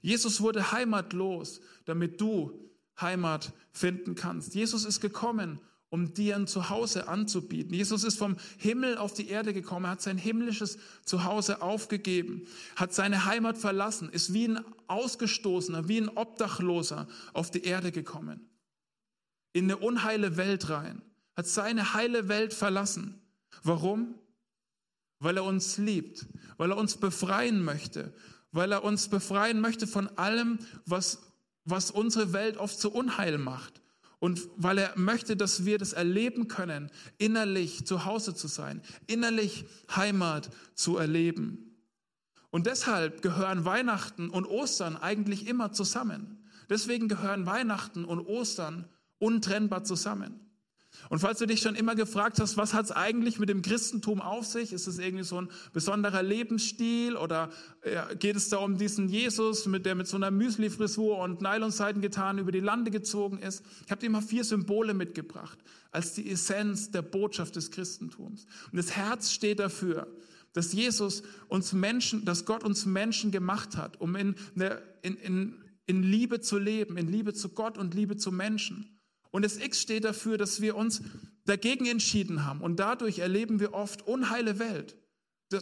Jesus 0.01 0.41
wurde 0.41 0.72
heimatlos, 0.72 1.62
damit 1.86 2.22
du 2.22 2.70
Heimat 3.00 3.53
finden 3.72 4.15
kannst. 4.15 4.56
Jesus 4.56 4.86
ist 4.86 5.01
gekommen, 5.01 5.60
um 5.89 6.13
dir 6.13 6.36
ein 6.36 6.48
Zuhause 6.48 7.08
anzubieten. 7.08 7.74
Jesus 7.74 8.03
ist 8.03 8.18
vom 8.18 8.38
Himmel 8.58 8.98
auf 8.98 9.13
die 9.13 9.27
Erde 9.27 9.53
gekommen, 9.53 9.88
hat 9.88 10.01
sein 10.01 10.18
himmlisches 10.18 10.77
Zuhause 11.03 11.62
aufgegeben, 11.62 12.46
hat 12.75 12.94
seine 12.94 13.25
Heimat 13.25 13.58
verlassen, 13.58 14.10
ist 14.10 14.34
wie 14.34 14.48
ein 14.48 14.63
Ausgestoßener, 14.88 15.88
wie 15.88 16.00
ein 16.00 16.10
Obdachloser 16.10 17.08
auf 17.34 17.50
die 17.50 17.63
Erde 17.63 17.91
gekommen, 17.91 18.48
in 19.53 19.65
eine 19.65 19.77
unheile 19.77 20.38
Welt 20.38 20.70
rein, 20.70 21.01
hat 21.36 21.48
seine 21.48 21.94
heile 21.94 22.27
Welt 22.27 22.53
verlassen. 22.53 23.20
Warum? 23.63 24.13
Weil 25.19 25.38
er 25.38 25.43
uns 25.43 25.77
liebt, 25.77 26.25
weil 26.57 26.71
er 26.71 26.77
uns 26.77 26.97
befreien 26.97 27.63
möchte, 27.63 28.13
weil 28.51 28.71
er 28.71 28.83
uns 28.83 29.09
befreien 29.09 29.61
möchte 29.61 29.88
von 29.88 30.07
allem, 30.17 30.59
was, 30.85 31.19
was 31.65 31.91
unsere 31.91 32.33
Welt 32.33 32.57
oft 32.57 32.79
so 32.79 32.89
unheil 32.89 33.38
macht 33.38 33.81
und 34.19 34.47
weil 34.57 34.77
er 34.77 34.97
möchte, 34.97 35.38
dass 35.38 35.65
wir 35.65 35.77
das 35.77 35.93
erleben 35.93 36.47
können, 36.47 36.91
innerlich 37.17 37.85
zu 37.85 38.05
Hause 38.05 38.35
zu 38.35 38.47
sein, 38.47 38.81
innerlich 39.07 39.65
Heimat 39.95 40.49
zu 40.75 40.97
erleben. 40.97 41.69
Und 42.51 42.65
deshalb 42.65 43.21
gehören 43.21 43.63
Weihnachten 43.63 44.29
und 44.29 44.45
Ostern 44.45 44.97
eigentlich 44.97 45.47
immer 45.47 45.71
zusammen. 45.71 46.43
Deswegen 46.69 47.07
gehören 47.07 47.45
Weihnachten 47.45 48.05
und 48.05 48.19
Ostern 48.21 48.89
untrennbar 49.19 49.83
zusammen. 49.83 50.49
Und 51.08 51.20
falls 51.20 51.39
du 51.39 51.46
dich 51.46 51.62
schon 51.62 51.75
immer 51.75 51.96
gefragt 51.96 52.39
hast, 52.39 52.58
was 52.58 52.74
hat 52.74 52.86
es 52.86 52.91
eigentlich 52.91 53.39
mit 53.39 53.50
dem 53.50 53.62
Christentum 53.62 54.22
auf 54.22 54.46
sich? 54.46 54.74
Ist 54.74 54.88
es 54.88 55.00
irgendwie 55.00 55.24
so 55.24 55.39
ein 55.39 55.50
besonderer 55.72 56.22
Lebensstil 56.22 57.15
oder 57.15 57.50
ja, 57.86 58.13
geht 58.13 58.36
es 58.36 58.50
da 58.50 58.58
um 58.58 58.77
diesen 58.77 59.08
Jesus, 59.08 59.65
mit 59.65 59.86
der 59.86 59.96
mit 59.96 60.08
so 60.08 60.18
einer 60.18 60.29
Müsli-Frisur 60.29 61.18
und 61.20 61.41
Nylonseiten 61.41 62.01
getan 62.01 62.38
über 62.38 62.51
die 62.51 62.60
Lande 62.60 62.91
gezogen 62.91 63.39
ist? 63.39 63.63
Ich 63.86 63.91
habe 63.91 64.01
dir 64.01 64.10
mal 64.10 64.22
vier 64.22 64.44
Symbole 64.44 64.94
mitgebracht 64.94 65.58
als 65.91 66.13
die 66.13 66.29
Essenz 66.29 66.91
der 66.91 67.01
Botschaft 67.01 67.56
des 67.56 67.72
Christentums. 67.72 68.46
Und 68.72 68.77
das 68.77 68.91
Herz 68.96 69.32
steht 69.32 69.60
dafür, 69.60 70.08
dass 70.53 70.74
Jesus 70.74 71.24
uns 71.48 71.74
Menschen, 71.74 72.25
dass 72.25 72.46
Gott 72.46 72.63
uns 72.63 72.86
Menschen 72.86 73.32
gemacht 73.32 73.77
hat, 73.77 74.00
um 74.01 74.15
in, 74.15 74.36
in, 75.01 75.15
in, 75.15 75.63
in 75.86 76.03
Liebe 76.03 76.41
zu 76.41 76.58
leben, 76.58 76.98
in 76.98 77.08
Liebe 77.08 77.34
zu 77.34 77.50
Gott 77.50 77.77
und 77.77 77.94
Liebe 77.94 78.18
zu 78.18 78.32
Menschen. 78.32 78.99
Und 79.31 79.43
das 79.43 79.57
X 79.57 79.81
steht 79.81 80.05
dafür, 80.05 80.38
dass 80.38 80.62
wir 80.62 80.75
uns 80.75 81.01
dagegen 81.45 81.86
entschieden 81.86 82.45
haben. 82.45 82.62
Und 82.62 82.79
dadurch 82.79 83.19
erleben 83.19 83.59
wir 83.59 83.74
oft 83.74 84.07
unheile 84.07 84.59
Welt. 84.59 84.95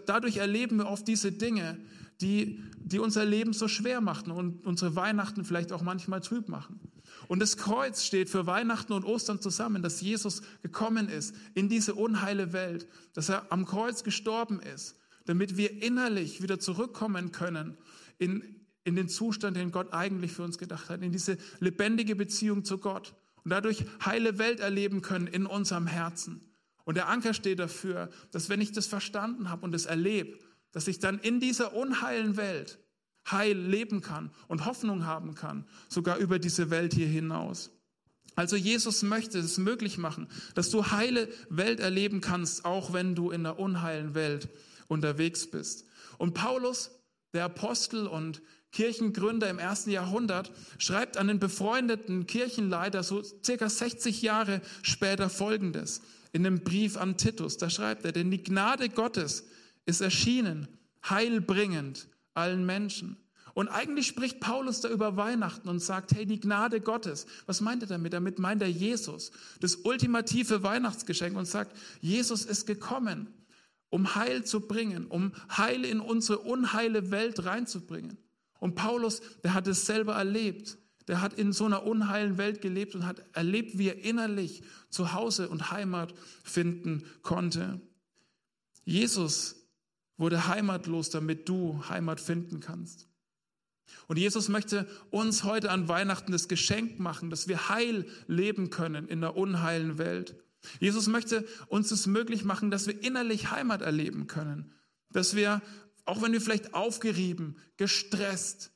Dadurch 0.05 0.37
erleben 0.37 0.77
wir 0.77 0.87
oft 0.87 1.07
diese 1.07 1.31
Dinge, 1.31 1.79
die, 2.19 2.61
die 2.79 2.99
unser 2.99 3.25
Leben 3.25 3.53
so 3.53 3.67
schwer 3.67 4.01
machen 4.01 4.31
und 4.31 4.65
unsere 4.65 4.95
Weihnachten 4.95 5.45
vielleicht 5.45 5.71
auch 5.71 5.81
manchmal 5.81 6.21
trüb 6.21 6.49
machen. 6.49 6.79
Und 7.27 7.39
das 7.39 7.57
Kreuz 7.57 8.03
steht 8.03 8.29
für 8.29 8.47
Weihnachten 8.47 8.93
und 8.93 9.05
Ostern 9.05 9.39
zusammen, 9.41 9.81
dass 9.81 10.01
Jesus 10.01 10.41
gekommen 10.61 11.09
ist 11.09 11.35
in 11.53 11.69
diese 11.69 11.95
unheile 11.95 12.53
Welt, 12.53 12.87
dass 13.13 13.29
er 13.29 13.51
am 13.51 13.65
Kreuz 13.65 14.03
gestorben 14.03 14.59
ist, 14.59 14.95
damit 15.25 15.57
wir 15.57 15.81
innerlich 15.81 16.41
wieder 16.41 16.59
zurückkommen 16.59 17.31
können 17.31 17.77
in, 18.17 18.43
in 18.83 18.95
den 18.95 19.09
Zustand, 19.09 19.57
den 19.57 19.71
Gott 19.71 19.93
eigentlich 19.93 20.31
für 20.31 20.43
uns 20.43 20.57
gedacht 20.57 20.89
hat, 20.89 21.01
in 21.01 21.11
diese 21.11 21.37
lebendige 21.59 22.15
Beziehung 22.15 22.65
zu 22.65 22.77
Gott 22.77 23.13
und 23.47 23.51
dadurch 23.51 23.85
heile 24.03 24.39
Welt 24.39 24.59
erleben 24.59 25.01
können 25.01 25.25
in 25.25 25.45
unserem 25.45 25.87
Herzen. 25.87 26.41
Und 26.83 26.97
der 26.97 27.07
Anker 27.07 27.33
steht 27.33 27.59
dafür, 27.59 28.09
dass 28.31 28.49
wenn 28.49 28.59
ich 28.59 28.73
das 28.73 28.87
verstanden 28.87 29.49
habe 29.49 29.63
und 29.63 29.73
es 29.73 29.85
erlebe, 29.85 30.37
dass 30.73 30.89
ich 30.89 30.99
dann 30.99 31.17
in 31.17 31.39
dieser 31.39 31.73
unheilen 31.73 32.35
Welt 32.35 32.77
heil 33.31 33.57
leben 33.57 34.01
kann 34.01 34.31
und 34.49 34.65
Hoffnung 34.65 35.05
haben 35.05 35.33
kann, 35.33 35.65
sogar 35.87 36.17
über 36.17 36.39
diese 36.39 36.71
Welt 36.71 36.93
hier 36.93 37.07
hinaus. 37.07 37.71
Also 38.35 38.57
Jesus 38.57 39.01
möchte 39.01 39.39
es 39.39 39.57
möglich 39.57 39.97
machen, 39.97 40.27
dass 40.53 40.69
du 40.69 40.91
heile 40.91 41.29
Welt 41.49 41.79
erleben 41.79 42.19
kannst, 42.19 42.65
auch 42.65 42.91
wenn 42.91 43.15
du 43.15 43.31
in 43.31 43.43
der 43.43 43.59
unheilen 43.59 44.13
Welt 44.13 44.49
unterwegs 44.89 45.49
bist. 45.49 45.85
Und 46.17 46.33
Paulus, 46.33 46.91
der 47.31 47.45
Apostel 47.45 48.07
und 48.07 48.41
Kirchengründer 48.71 49.49
im 49.49 49.59
ersten 49.59 49.91
Jahrhundert, 49.91 50.51
schreibt 50.77 51.17
an 51.17 51.27
den 51.27 51.39
befreundeten 51.39 52.27
Kirchenleiter 52.27 53.03
so 53.03 53.23
circa 53.43 53.69
60 53.69 54.21
Jahre 54.21 54.61
später 54.81 55.29
Folgendes 55.29 56.01
in 56.33 56.45
einem 56.45 56.63
Brief 56.63 56.97
an 56.97 57.17
Titus. 57.17 57.57
Da 57.57 57.69
schreibt 57.69 58.05
er, 58.05 58.11
denn 58.11 58.29
die 58.29 58.43
Gnade 58.43 58.89
Gottes 58.89 59.45
ist 59.85 60.01
erschienen, 60.01 60.67
heilbringend 61.09 62.07
allen 62.33 62.65
Menschen. 62.65 63.17
Und 63.53 63.69
eigentlich 63.69 64.05
spricht 64.05 64.39
Paulus 64.39 64.81
da 64.81 64.89
über 64.89 65.17
Weihnachten 65.17 65.67
und 65.67 65.79
sagt, 65.79 66.13
hey, 66.13 66.27
die 66.27 66.39
Gnade 66.39 66.79
Gottes. 66.79 67.25
Was 67.47 67.59
meint 67.59 67.81
er 67.81 67.87
damit? 67.87 68.13
Damit 68.13 68.37
meint 68.37 68.61
er 68.61 68.69
Jesus, 68.69 69.31
das 69.61 69.77
ultimative 69.77 70.61
Weihnachtsgeschenk 70.61 71.35
und 71.35 71.45
sagt, 71.45 71.75
Jesus 71.99 72.45
ist 72.45 72.67
gekommen, 72.67 73.33
um 73.89 74.13
Heil 74.13 74.43
zu 74.43 74.67
bringen, 74.67 75.07
um 75.07 75.31
Heil 75.49 75.85
in 75.85 76.01
unsere 76.01 76.37
unheile 76.37 77.09
Welt 77.09 77.45
reinzubringen. 77.45 78.19
Und 78.59 78.75
Paulus, 78.75 79.21
der 79.43 79.53
hat 79.53 79.67
es 79.67 79.85
selber 79.85 80.15
erlebt. 80.15 80.77
Der 81.07 81.21
hat 81.21 81.33
in 81.33 81.53
so 81.53 81.65
einer 81.65 81.83
unheilen 81.83 82.37
Welt 82.37 82.61
gelebt 82.61 82.93
und 82.95 83.05
hat 83.05 83.23
erlebt, 83.33 83.77
wie 83.77 83.87
er 83.87 84.03
innerlich 84.03 84.63
zu 84.89 85.13
Hause 85.13 85.49
und 85.49 85.71
Heimat 85.71 86.13
finden 86.43 87.03
konnte. 87.21 87.79
Jesus 88.83 89.67
wurde 90.17 90.47
heimatlos, 90.47 91.09
damit 91.09 91.47
du 91.47 91.81
Heimat 91.87 92.19
finden 92.19 92.59
kannst. 92.59 93.07
Und 94.07 94.17
Jesus 94.17 94.49
möchte 94.49 94.87
uns 95.11 95.43
heute 95.43 95.71
an 95.71 95.87
Weihnachten 95.87 96.31
das 96.31 96.47
Geschenk 96.47 96.99
machen, 96.99 97.29
dass 97.29 97.47
wir 97.47 97.69
heil 97.69 98.05
leben 98.27 98.69
können 98.69 99.07
in 99.07 99.21
der 99.21 99.37
unheilen 99.37 99.97
Welt. 99.97 100.35
Jesus 100.79 101.07
möchte 101.07 101.45
uns 101.67 101.91
es 101.91 102.07
möglich 102.07 102.43
machen, 102.43 102.71
dass 102.71 102.87
wir 102.87 103.01
innerlich 103.03 103.51
Heimat 103.51 103.81
erleben 103.81 104.27
können, 104.27 104.73
dass 105.11 105.35
wir 105.35 105.61
auch 106.07 106.21
wenn 106.21 106.31
wir 106.31 106.41
vielleicht 106.41 106.73
aufgerieben, 106.73 107.57
gestresst, 107.77 108.71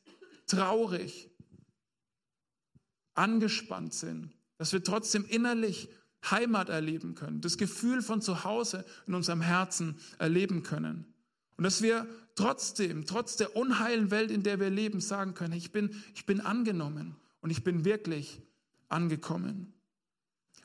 traurig, 0.47 1.29
angespannt 3.13 3.93
sind, 3.93 4.31
dass 4.57 4.73
wir 4.73 4.83
trotzdem 4.83 5.25
innerlich 5.25 5.89
Heimat 6.29 6.69
erleben 6.69 7.15
können, 7.15 7.41
das 7.41 7.57
Gefühl 7.57 8.01
von 8.01 8.21
Zuhause 8.21 8.85
in 9.07 9.15
unserem 9.15 9.41
Herzen 9.41 9.99
erleben 10.19 10.61
können. 10.63 11.05
Und 11.57 11.63
dass 11.63 11.81
wir 11.81 12.07
trotzdem, 12.35 13.05
trotz 13.05 13.37
der 13.37 13.55
unheilen 13.55 14.11
Welt, 14.11 14.29
in 14.29 14.43
der 14.43 14.59
wir 14.59 14.69
leben, 14.69 14.99
sagen 14.99 15.33
können, 15.33 15.53
ich 15.53 15.71
bin, 15.71 16.01
ich 16.13 16.25
bin 16.25 16.41
angenommen 16.41 17.15
und 17.41 17.49
ich 17.49 17.63
bin 17.63 17.85
wirklich 17.85 18.41
angekommen. 18.89 19.73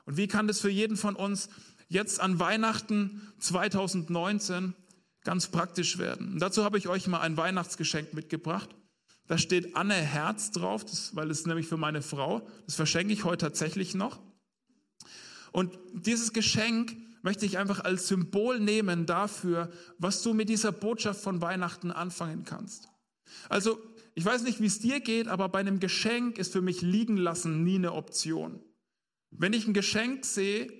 Und 0.04 0.16
wie 0.16 0.28
kann 0.28 0.46
das 0.46 0.60
für 0.60 0.70
jeden 0.70 0.96
von 0.96 1.16
uns 1.16 1.48
jetzt 1.88 2.20
an 2.20 2.38
Weihnachten 2.38 3.32
2019 3.38 4.74
ganz 5.26 5.48
praktisch 5.48 5.98
werden. 5.98 6.34
Und 6.34 6.38
dazu 6.38 6.64
habe 6.64 6.78
ich 6.78 6.88
euch 6.88 7.08
mal 7.08 7.20
ein 7.20 7.36
Weihnachtsgeschenk 7.36 8.14
mitgebracht. 8.14 8.70
Da 9.26 9.38
steht 9.38 9.74
Anne 9.74 9.94
Herz 9.94 10.52
drauf, 10.52 10.84
das, 10.84 11.16
weil 11.16 11.32
es 11.32 11.46
nämlich 11.46 11.66
für 11.66 11.76
meine 11.76 12.00
Frau. 12.00 12.46
Das 12.66 12.76
verschenke 12.76 13.12
ich 13.12 13.24
heute 13.24 13.46
tatsächlich 13.46 13.96
noch. 13.96 14.20
Und 15.50 15.76
dieses 15.92 16.32
Geschenk 16.32 16.96
möchte 17.22 17.44
ich 17.44 17.58
einfach 17.58 17.80
als 17.80 18.06
Symbol 18.06 18.60
nehmen 18.60 19.04
dafür, 19.04 19.72
was 19.98 20.22
du 20.22 20.32
mit 20.32 20.48
dieser 20.48 20.70
Botschaft 20.70 21.20
von 21.20 21.40
Weihnachten 21.40 21.90
anfangen 21.90 22.44
kannst. 22.44 22.88
Also, 23.48 23.80
ich 24.14 24.24
weiß 24.24 24.44
nicht, 24.44 24.60
wie 24.60 24.66
es 24.66 24.78
dir 24.78 25.00
geht, 25.00 25.26
aber 25.26 25.48
bei 25.48 25.58
einem 25.58 25.80
Geschenk 25.80 26.38
ist 26.38 26.52
für 26.52 26.62
mich 26.62 26.82
liegen 26.82 27.16
lassen 27.16 27.64
nie 27.64 27.74
eine 27.74 27.94
Option. 27.94 28.60
Wenn 29.32 29.54
ich 29.54 29.66
ein 29.66 29.74
Geschenk 29.74 30.24
sehe, 30.24 30.72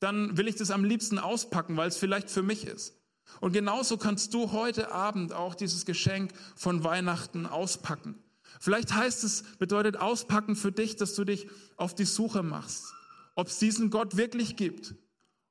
dann 0.00 0.36
will 0.36 0.48
ich 0.48 0.56
das 0.56 0.72
am 0.72 0.84
liebsten 0.84 1.20
auspacken, 1.20 1.76
weil 1.76 1.88
es 1.88 1.96
vielleicht 1.96 2.30
für 2.30 2.42
mich 2.42 2.66
ist. 2.66 3.01
Und 3.40 3.52
genauso 3.52 3.96
kannst 3.96 4.34
du 4.34 4.52
heute 4.52 4.92
Abend 4.92 5.32
auch 5.32 5.54
dieses 5.54 5.84
Geschenk 5.84 6.32
von 6.54 6.84
Weihnachten 6.84 7.46
auspacken. 7.46 8.22
Vielleicht 8.60 8.94
heißt 8.94 9.24
es, 9.24 9.42
bedeutet 9.58 9.96
auspacken 9.96 10.56
für 10.56 10.72
dich, 10.72 10.96
dass 10.96 11.14
du 11.14 11.24
dich 11.24 11.48
auf 11.76 11.94
die 11.94 12.04
Suche 12.04 12.42
machst, 12.42 12.92
ob 13.34 13.48
es 13.48 13.58
diesen 13.58 13.90
Gott 13.90 14.16
wirklich 14.16 14.56
gibt 14.56 14.94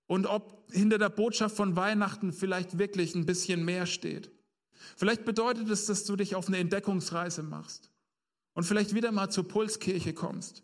und 0.07 0.25
ob 0.27 0.71
hinter 0.71 0.97
der 0.97 1.09
Botschaft 1.09 1.55
von 1.55 1.75
Weihnachten 1.75 2.31
vielleicht 2.31 2.77
wirklich 2.77 3.15
ein 3.15 3.25
bisschen 3.25 3.65
mehr 3.65 3.85
steht. 3.85 4.31
Vielleicht 4.95 5.25
bedeutet 5.25 5.69
es, 5.69 5.85
dass 5.85 6.05
du 6.05 6.15
dich 6.15 6.35
auf 6.35 6.47
eine 6.47 6.57
Entdeckungsreise 6.57 7.43
machst 7.43 7.91
und 8.53 8.63
vielleicht 8.63 8.93
wieder 8.93 9.11
mal 9.11 9.29
zur 9.29 9.47
Pulskirche 9.47 10.13
kommst. 10.13 10.63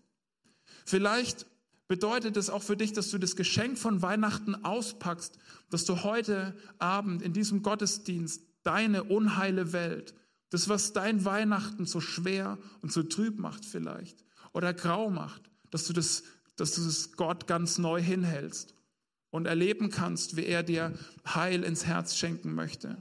Vielleicht 0.86 1.46
bedeutet 1.88 2.38
es 2.38 2.50
auch 2.50 2.64
für 2.64 2.78
dich, 2.78 2.94
dass 2.94 3.10
du 3.10 3.18
das 3.18 3.36
Geschenk 3.36 3.78
von 3.78 4.02
Weihnachten 4.02 4.56
auspackst, 4.56 5.38
dass 5.70 5.86
du 5.86 6.04
heute 6.04 6.56
Abend 6.80 7.22
in 7.22 7.34
diesem 7.34 7.64
Gottesdienst 7.64 8.42
deine 8.64 9.04
unheile 9.04 9.72
Welt, 9.72 10.14
das, 10.50 10.70
was 10.70 10.94
dein 10.94 11.26
Weihnachten 11.26 11.86
so 11.86 12.02
schwer 12.02 12.58
und 12.82 12.92
so 12.92 13.04
trüb 13.04 13.40
macht 13.40 13.66
vielleicht 13.66 14.24
oder 14.54 14.74
grau 14.74 15.10
macht, 15.10 15.50
dass 15.70 15.86
du 15.86 15.94
das, 15.94 16.24
dass 16.56 16.74
du 16.74 16.84
das 16.84 17.14
Gott 17.14 17.48
ganz 17.48 17.78
neu 17.78 18.02
hinhältst 18.02 18.74
und 19.30 19.46
erleben 19.46 19.90
kannst, 19.90 20.36
wie 20.36 20.46
er 20.46 20.64
dir 20.64 20.94
Heil 21.26 21.64
ins 21.64 21.86
Herz 21.86 22.16
schenken 22.16 22.54
möchte. 22.56 22.98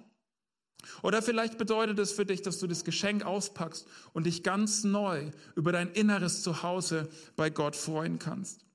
Oder 1.02 1.23
vielleicht 1.23 1.59
bedeutet 1.59 1.99
es 1.99 2.12
für 2.12 2.26
dich, 2.26 2.43
dass 2.43 2.59
du 2.59 2.66
das 2.66 2.85
Geschenk 2.85 3.25
auspackst 3.25 3.87
und 4.12 4.26
dich 4.26 4.43
ganz 4.43 4.85
neu 4.85 5.31
über 5.57 5.73
dein 5.73 5.90
inneres 5.93 6.43
Zuhause 6.43 7.09
bei 7.35 7.50
Gott 7.50 7.75
freuen 7.75 8.19
kannst. 8.19 8.66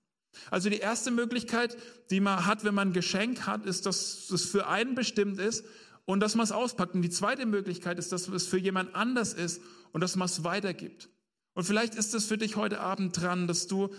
Also 0.49 0.69
die 0.69 0.77
erste 0.77 1.11
Möglichkeit, 1.11 1.77
die 2.09 2.19
man 2.19 2.45
hat, 2.45 2.63
wenn 2.63 2.73
man 2.73 2.89
ein 2.89 2.93
Geschenk 2.93 3.45
hat, 3.45 3.65
ist, 3.65 3.85
dass 3.85 4.29
es 4.29 4.45
für 4.45 4.67
einen 4.67 4.95
bestimmt 4.95 5.39
ist 5.39 5.65
und 6.05 6.19
dass 6.19 6.35
man 6.35 6.43
es 6.43 6.51
auspackt. 6.51 6.95
Und 6.95 7.01
die 7.01 7.09
zweite 7.09 7.45
Möglichkeit 7.45 7.99
ist, 7.99 8.11
dass 8.11 8.27
es 8.27 8.47
für 8.47 8.57
jemand 8.57 8.95
anders 8.95 9.33
ist 9.33 9.61
und 9.91 10.01
dass 10.01 10.15
man 10.15 10.27
es 10.27 10.43
weitergibt. 10.43 11.09
Und 11.53 11.65
vielleicht 11.65 11.95
ist 11.95 12.13
es 12.13 12.25
für 12.25 12.37
dich 12.37 12.55
heute 12.55 12.79
Abend 12.79 13.19
dran, 13.19 13.47
dass 13.47 13.67
du, 13.67 13.89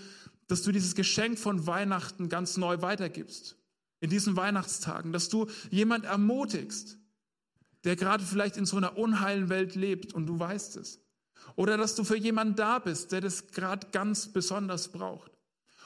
dass 0.47 0.63
du 0.63 0.73
dieses 0.73 0.95
Geschenk 0.95 1.39
von 1.39 1.67
Weihnachten 1.67 2.29
ganz 2.29 2.57
neu 2.57 2.81
weitergibst. 2.81 3.57
In 4.01 4.11
diesen 4.11 4.37
Weihnachtstagen, 4.37 5.13
dass 5.13 5.29
du 5.29 5.49
jemand 5.71 6.07
ermutigst, 6.07 6.99
der 7.85 7.97
gerade 7.97 8.25
vielleicht 8.25 8.57
in 8.57 8.67
so 8.67 8.77
einer 8.77 8.97
unheilen 8.97 9.49
Welt 9.49 9.75
lebt 9.75 10.15
und 10.15 10.27
du 10.27 10.39
weißt 10.39 10.77
es. 10.77 11.01
Oder 11.57 11.77
dass 11.77 11.95
du 11.95 12.05
für 12.05 12.17
jemanden 12.17 12.55
da 12.55 12.79
bist, 12.79 13.13
der 13.13 13.21
das 13.21 13.49
gerade 13.49 13.89
ganz 13.93 14.33
besonders 14.33 14.89
braucht. 14.89 15.32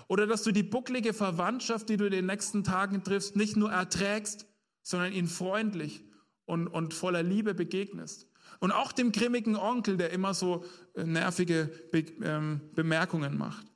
Oder 0.09 0.27
dass 0.27 0.43
du 0.43 0.53
die 0.53 0.63
bucklige 0.63 1.13
Verwandtschaft, 1.13 1.89
die 1.89 1.97
du 1.97 2.07
in 2.07 2.13
den 2.13 2.27
nächsten 2.27 2.65
Tagen 2.65 3.03
triffst, 3.03 3.37
nicht 3.37 3.57
nur 3.57 3.73
erträgst, 3.73 4.47
sondern 4.83 5.13
ihnen 5.13 5.29
freundlich 5.29 6.05
und, 6.45 6.69
und 6.69 6.95
voller 6.95 7.23
Liebe 7.23 7.55
begegnest. 7.55 8.29
Und 8.61 8.73
auch 8.73 8.93
dem 8.93 9.13
grimmigen 9.13 9.57
Onkel, 9.57 9.97
der 9.97 10.11
immer 10.11 10.33
so 10.33 10.65
äh, 10.95 11.05
nervige 11.05 11.71
Be 11.91 12.07
ähm, 12.23 12.61
Bemerkungen 12.75 13.37
macht. 13.37 13.67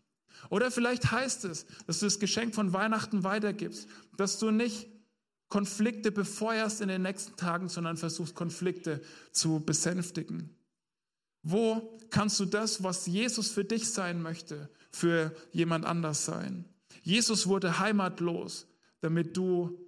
Oder 0.49 0.71
vielleicht 0.71 1.11
heißt 1.11 1.45
es, 1.45 1.67
dass 1.87 1.99
du 1.99 2.07
das 2.07 2.19
Geschenk 2.19 2.55
von 2.55 2.73
Weihnachten 2.73 3.25
weitergibst, 3.25 3.89
dass 4.17 4.39
du 4.39 4.51
nicht 4.51 4.89
Konflikte 5.49 6.13
befeuerst 6.13 6.81
in 6.81 6.89
den 6.89 7.03
nächsten 7.03 7.37
Tagen, 7.37 7.69
sondern 7.69 7.97
versuchst 7.97 8.35
Konflikte 8.35 9.03
zu 9.33 9.61
besänftigen. 9.61 10.57
Wo 11.43 11.99
kannst 12.11 12.39
du 12.41 12.45
das, 12.45 12.83
was 12.83 13.07
Jesus 13.07 13.51
für 13.51 13.65
dich 13.65 13.91
sein 13.91 14.23
möchte, 14.23 14.71
für 14.91 15.35
jemand 15.53 15.85
anders 15.85 16.25
sein? 16.25 16.65
Jesus 17.03 17.47
wurde 17.47 17.79
heimatlos, 17.79 18.67
damit 19.01 19.37
du 19.37 19.79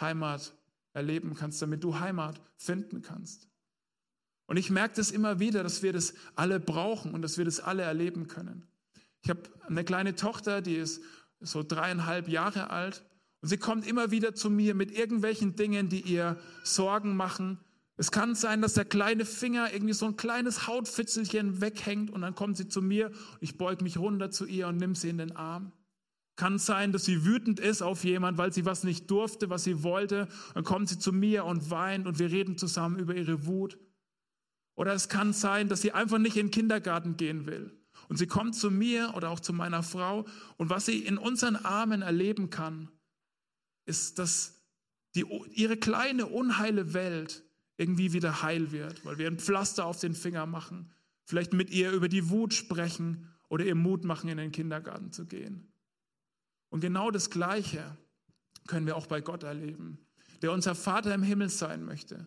Heimat 0.00 0.54
erleben 0.94 1.34
kannst, 1.34 1.60
damit 1.62 1.84
du 1.84 1.98
Heimat 2.00 2.40
finden 2.56 3.02
kannst. 3.02 3.48
Und 4.46 4.56
ich 4.56 4.70
merke 4.70 4.96
das 4.96 5.10
immer 5.10 5.38
wieder, 5.38 5.62
dass 5.62 5.82
wir 5.82 5.92
das 5.92 6.14
alle 6.34 6.60
brauchen 6.60 7.14
und 7.14 7.22
dass 7.22 7.38
wir 7.38 7.44
das 7.44 7.60
alle 7.60 7.82
erleben 7.82 8.28
können. 8.28 8.66
Ich 9.22 9.30
habe 9.30 9.40
eine 9.66 9.84
kleine 9.84 10.14
Tochter, 10.14 10.60
die 10.60 10.76
ist 10.76 11.00
so 11.40 11.62
dreieinhalb 11.62 12.28
Jahre 12.28 12.70
alt 12.70 13.04
und 13.40 13.48
sie 13.48 13.56
kommt 13.56 13.86
immer 13.86 14.10
wieder 14.10 14.34
zu 14.34 14.50
mir 14.50 14.74
mit 14.74 14.90
irgendwelchen 14.92 15.56
Dingen, 15.56 15.88
die 15.88 16.00
ihr 16.00 16.38
Sorgen 16.64 17.16
machen. 17.16 17.58
Es 17.96 18.10
kann 18.10 18.34
sein, 18.34 18.62
dass 18.62 18.74
der 18.74 18.84
kleine 18.84 19.24
Finger 19.24 19.72
irgendwie 19.72 19.92
so 19.92 20.06
ein 20.06 20.16
kleines 20.16 20.66
Hautfitzelchen 20.66 21.60
weghängt 21.60 22.10
und 22.10 22.22
dann 22.22 22.34
kommt 22.34 22.56
sie 22.56 22.68
zu 22.68 22.80
mir 22.80 23.08
und 23.08 23.38
ich 23.40 23.58
beug 23.58 23.82
mich 23.82 23.98
runter 23.98 24.30
zu 24.30 24.46
ihr 24.46 24.68
und 24.68 24.78
nimm 24.78 24.94
sie 24.94 25.10
in 25.10 25.18
den 25.18 25.36
Arm. 25.36 25.72
Kann 26.36 26.58
sein, 26.58 26.92
dass 26.92 27.04
sie 27.04 27.26
wütend 27.26 27.60
ist 27.60 27.82
auf 27.82 28.04
jemand, 28.04 28.38
weil 28.38 28.52
sie 28.52 28.64
was 28.64 28.84
nicht 28.84 29.10
durfte, 29.10 29.50
was 29.50 29.64
sie 29.64 29.82
wollte. 29.82 30.28
Dann 30.54 30.64
kommt 30.64 30.88
sie 30.88 30.98
zu 30.98 31.12
mir 31.12 31.44
und 31.44 31.70
weint 31.70 32.06
und 32.06 32.18
wir 32.18 32.30
reden 32.30 32.56
zusammen 32.56 32.98
über 32.98 33.14
ihre 33.14 33.46
Wut. 33.46 33.78
Oder 34.74 34.94
es 34.94 35.10
kann 35.10 35.34
sein, 35.34 35.68
dass 35.68 35.82
sie 35.82 35.92
einfach 35.92 36.18
nicht 36.18 36.36
in 36.36 36.46
den 36.46 36.50
Kindergarten 36.50 37.18
gehen 37.18 37.46
will. 37.46 37.78
Und 38.08 38.16
sie 38.16 38.26
kommt 38.26 38.54
zu 38.54 38.70
mir 38.70 39.12
oder 39.14 39.28
auch 39.28 39.40
zu 39.40 39.52
meiner 39.52 39.82
Frau 39.82 40.24
und 40.56 40.70
was 40.70 40.86
sie 40.86 41.04
in 41.04 41.18
unseren 41.18 41.56
Armen 41.56 42.00
erleben 42.00 42.48
kann, 42.48 42.90
ist, 43.84 44.18
dass 44.18 44.64
die, 45.14 45.26
ihre 45.50 45.76
kleine, 45.76 46.26
unheile 46.26 46.94
Welt 46.94 47.44
irgendwie 47.76 48.12
wieder 48.12 48.42
heil 48.42 48.72
wird, 48.72 49.04
weil 49.04 49.18
wir 49.18 49.26
ein 49.26 49.38
Pflaster 49.38 49.86
auf 49.86 50.00
den 50.00 50.14
Finger 50.14 50.46
machen, 50.46 50.92
vielleicht 51.24 51.52
mit 51.52 51.70
ihr 51.70 51.92
über 51.92 52.08
die 52.08 52.30
Wut 52.30 52.54
sprechen 52.54 53.28
oder 53.48 53.64
ihr 53.64 53.74
Mut 53.74 54.04
machen, 54.04 54.28
in 54.28 54.38
den 54.38 54.52
Kindergarten 54.52 55.12
zu 55.12 55.26
gehen. 55.26 55.72
Und 56.70 56.80
genau 56.80 57.10
das 57.10 57.30
Gleiche 57.30 57.96
können 58.66 58.86
wir 58.86 58.96
auch 58.96 59.06
bei 59.06 59.20
Gott 59.20 59.42
erleben, 59.42 59.98
der 60.40 60.52
unser 60.52 60.74
Vater 60.74 61.14
im 61.14 61.22
Himmel 61.22 61.48
sein 61.48 61.84
möchte. 61.84 62.26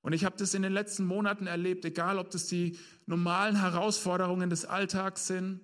Und 0.00 0.12
ich 0.12 0.24
habe 0.24 0.36
das 0.36 0.54
in 0.54 0.62
den 0.62 0.72
letzten 0.72 1.04
Monaten 1.04 1.46
erlebt, 1.46 1.84
egal 1.84 2.18
ob 2.18 2.30
das 2.30 2.48
die 2.48 2.76
normalen 3.06 3.60
Herausforderungen 3.60 4.50
des 4.50 4.64
Alltags 4.64 5.28
sind, 5.28 5.60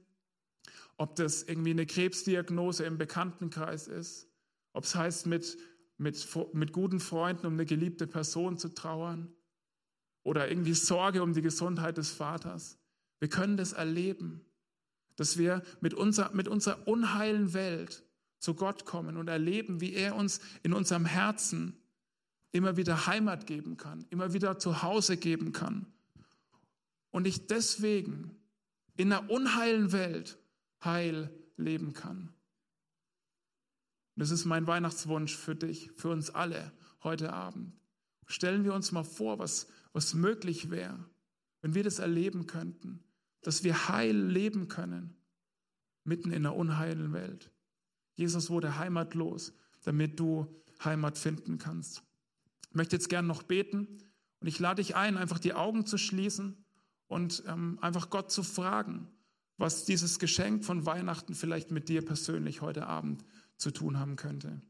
ob 0.97 1.17
das 1.17 1.43
irgendwie 1.43 1.71
eine 1.71 1.87
Krebsdiagnose 1.87 2.85
im 2.85 2.99
Bekanntenkreis 2.99 3.89
ist, 3.89 4.29
ob 4.73 4.85
es 4.85 4.95
heißt, 4.95 5.27
mit, 5.27 5.59
mit, 5.99 6.27
mit 6.55 6.73
guten 6.73 7.01
Freunden 7.01 7.47
um 7.47 7.55
eine 7.55 7.67
geliebte 7.67 8.07
Person 8.07 8.57
zu 8.57 8.69
trauern 8.69 9.33
oder 10.23 10.49
irgendwie 10.49 10.75
Sorge 10.75 11.23
um 11.23 11.35
die 11.35 11.43
Gesundheit 11.43 11.99
des 11.99 12.11
Vaters. 12.11 12.79
Wir 13.19 13.29
können 13.29 13.57
das 13.57 13.73
erleben, 13.73 14.41
dass 15.17 15.37
wir 15.37 15.63
mit, 15.81 15.95
unser, 15.95 16.31
mit 16.33 16.49
unserer 16.49 16.87
unheilen 16.87 17.53
Welt 17.53 18.05
zu 18.39 18.55
Gott 18.55 18.85
kommen 18.85 19.17
und 19.17 19.29
erleben, 19.29 19.81
wie 19.81 19.95
er 19.95 20.15
uns 20.15 20.41
in 20.63 20.73
unserem 20.73 21.05
Herzen 21.05 21.77
immer 22.53 22.77
wieder 22.77 23.07
Heimat 23.07 23.47
geben 23.47 23.77
kann, 23.77 24.07
immer 24.11 24.33
wieder 24.33 24.59
Zuhause 24.59 25.17
geben 25.17 25.53
kann. 25.53 25.87
Und 27.11 27.27
ich 27.27 27.49
deswegen 27.49 28.37
in 28.97 29.13
einer 29.13 29.29
unheilen 29.29 29.93
Welt 29.93 30.39
Heil 30.85 31.31
leben 31.57 31.93
kann. 31.93 32.33
Das 34.19 34.31
ist 34.31 34.45
mein 34.45 34.67
Weihnachtswunsch 34.67 35.37
für 35.37 35.55
dich, 35.55 35.91
für 35.97 36.09
uns 36.09 36.31
alle 36.31 36.73
heute 37.03 37.33
Abend. 37.33 37.73
Stellen 38.27 38.65
wir 38.65 38.75
uns 38.75 38.93
mal 38.93 39.05
vor, 39.05 39.39
was, 39.39 39.69
was 39.93 40.15
möglich 40.15 40.71
wäre, 40.71 41.05
wenn 41.63 41.75
wir 41.75 41.85
das 41.85 41.99
erleben 41.99 42.47
könnten, 42.47 43.03
dass 43.43 43.65
wir 43.65 43.89
heil 43.89 44.17
leben 44.17 44.69
können, 44.69 45.17
mitten 46.05 46.31
in 46.31 46.45
einer 46.45 46.57
unheilen 46.57 47.13
Welt. 47.13 47.51
Jesus 48.15 48.51
wurde 48.51 48.79
heimatlos, 48.79 49.53
damit 49.85 50.19
du 50.19 50.47
Heimat 50.85 51.17
finden 51.17 51.59
kannst. 51.59 52.03
Ich 52.71 52.75
möchte 52.75 52.97
jetzt 52.97 53.09
gerne 53.09 53.29
noch 53.29 53.43
beten 53.45 53.99
und 54.41 54.49
ich 54.49 54.59
lade 54.59 54.83
dich 54.83 54.97
ein, 54.97 55.17
einfach 55.17 55.39
die 55.39 55.55
Augen 55.55 55.87
zu 55.87 55.97
schließen 55.97 56.65
und 57.07 57.45
ähm, 57.47 57.79
einfach 57.81 58.11
Gott 58.11 58.31
zu 58.31 58.43
fragen, 58.43 59.09
was 59.57 59.85
dieses 59.85 60.19
Geschenk 60.19 60.65
von 60.65 60.87
Weihnachten 60.87 61.35
vielleicht 61.35 61.71
mit 61.71 61.89
dir 61.89 62.05
persönlich 62.05 62.61
heute 62.61 62.87
Abend 62.87 63.25
zu 63.59 63.71
tun 63.71 63.99
haben 63.99 64.17
könnte. 64.17 64.61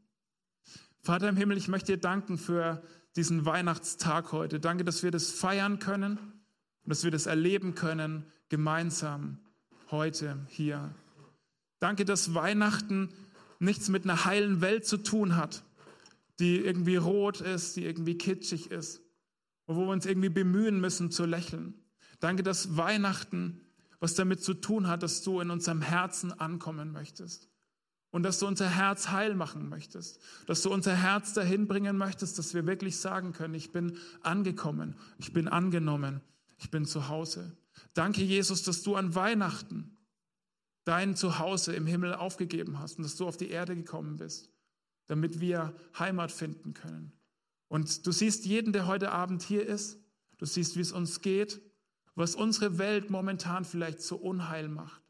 Vater 1.01 1.29
im 1.29 1.37
Himmel, 1.37 1.57
ich 1.57 1.67
möchte 1.67 1.93
dir 1.93 1.97
danken 1.97 2.37
für 2.37 2.83
diesen 3.15 3.45
Weihnachtstag 3.45 4.31
heute. 4.31 4.59
Danke, 4.59 4.83
dass 4.83 5.03
wir 5.03 5.11
das 5.11 5.31
feiern 5.31 5.79
können 5.79 6.17
und 6.17 6.89
dass 6.89 7.03
wir 7.03 7.11
das 7.11 7.25
erleben 7.25 7.75
können 7.75 8.25
gemeinsam 8.49 9.39
heute 9.91 10.45
hier. 10.47 10.93
Danke, 11.79 12.03
dass 12.05 12.33
Weihnachten 12.33 13.09
nichts 13.59 13.89
mit 13.89 14.03
einer 14.03 14.25
heilen 14.25 14.61
Welt 14.61 14.85
zu 14.85 14.97
tun 14.97 15.35
hat, 15.35 15.63
die 16.39 16.57
irgendwie 16.57 16.97
rot 16.97 17.41
ist, 17.41 17.75
die 17.75 17.85
irgendwie 17.85 18.17
kitschig 18.17 18.71
ist 18.71 19.01
und 19.65 19.77
wo 19.77 19.81
wir 19.85 19.91
uns 19.91 20.05
irgendwie 20.05 20.29
bemühen 20.29 20.79
müssen 20.79 21.11
zu 21.11 21.25
lächeln. 21.25 21.73
Danke, 22.19 22.43
dass 22.43 22.75
Weihnachten 22.75 23.61
was 23.99 24.15
damit 24.15 24.41
zu 24.41 24.53
tun 24.53 24.87
hat, 24.87 25.03
dass 25.03 25.21
du 25.23 25.41
in 25.41 25.49
unserem 25.49 25.81
Herzen 25.81 26.31
ankommen 26.31 26.91
möchtest. 26.91 27.49
Und 28.11 28.23
dass 28.23 28.39
du 28.39 28.47
unser 28.47 28.67
Herz 28.67 29.09
heil 29.09 29.35
machen 29.35 29.69
möchtest. 29.69 30.19
Dass 30.47 30.61
du 30.63 30.71
unser 30.71 30.95
Herz 30.95 31.33
dahin 31.33 31.67
bringen 31.67 31.95
möchtest, 31.95 32.39
dass 32.39 32.53
wir 32.53 32.65
wirklich 32.65 32.97
sagen 32.97 33.33
können, 33.33 33.53
ich 33.53 33.71
bin 33.71 33.97
angekommen, 34.21 34.95
ich 35.19 35.31
bin 35.31 35.47
angenommen, 35.47 36.21
ich 36.57 36.71
bin 36.71 36.85
zu 36.85 37.07
Hause. 37.07 37.55
Danke, 37.93 38.23
Jesus, 38.23 38.63
dass 38.63 38.81
du 38.81 38.95
an 38.95 39.13
Weihnachten 39.13 39.95
dein 40.85 41.15
Zuhause 41.15 41.73
im 41.75 41.85
Himmel 41.85 42.15
aufgegeben 42.15 42.79
hast 42.79 42.97
und 42.97 43.03
dass 43.03 43.15
du 43.15 43.27
auf 43.27 43.37
die 43.37 43.49
Erde 43.49 43.75
gekommen 43.75 44.17
bist, 44.17 44.49
damit 45.05 45.39
wir 45.39 45.75
Heimat 45.97 46.31
finden 46.31 46.73
können. 46.73 47.13
Und 47.67 48.07
du 48.07 48.11
siehst 48.11 48.45
jeden, 48.45 48.73
der 48.73 48.87
heute 48.87 49.11
Abend 49.11 49.43
hier 49.43 49.65
ist, 49.65 49.99
du 50.39 50.45
siehst, 50.45 50.75
wie 50.75 50.81
es 50.81 50.91
uns 50.91 51.21
geht, 51.21 51.61
was 52.15 52.35
unsere 52.35 52.79
Welt 52.79 53.11
momentan 53.11 53.65
vielleicht 53.65 54.01
so 54.01 54.15
unheil 54.15 54.67
macht. 54.67 55.01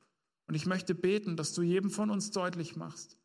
Und 0.50 0.56
ich 0.56 0.66
möchte 0.66 0.96
beten, 0.96 1.38
dass 1.38 1.54
du 1.54 1.62
jedem 1.62 1.92
von 1.92 2.10
uns 2.10 2.32
deutlich 2.32 2.76
machst, 2.76 3.20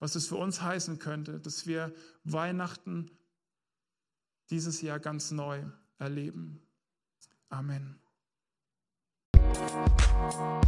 was 0.00 0.16
es 0.16 0.26
für 0.26 0.36
uns 0.36 0.60
heißen 0.60 0.98
könnte, 0.98 1.40
dass 1.40 1.66
wir 1.66 1.94
Weihnachten 2.24 3.10
dieses 4.50 4.82
Jahr 4.82 5.00
ganz 5.00 5.30
neu 5.30 5.64
erleben. 5.98 6.60
Amen. 7.48 7.98
Musik 9.32 10.66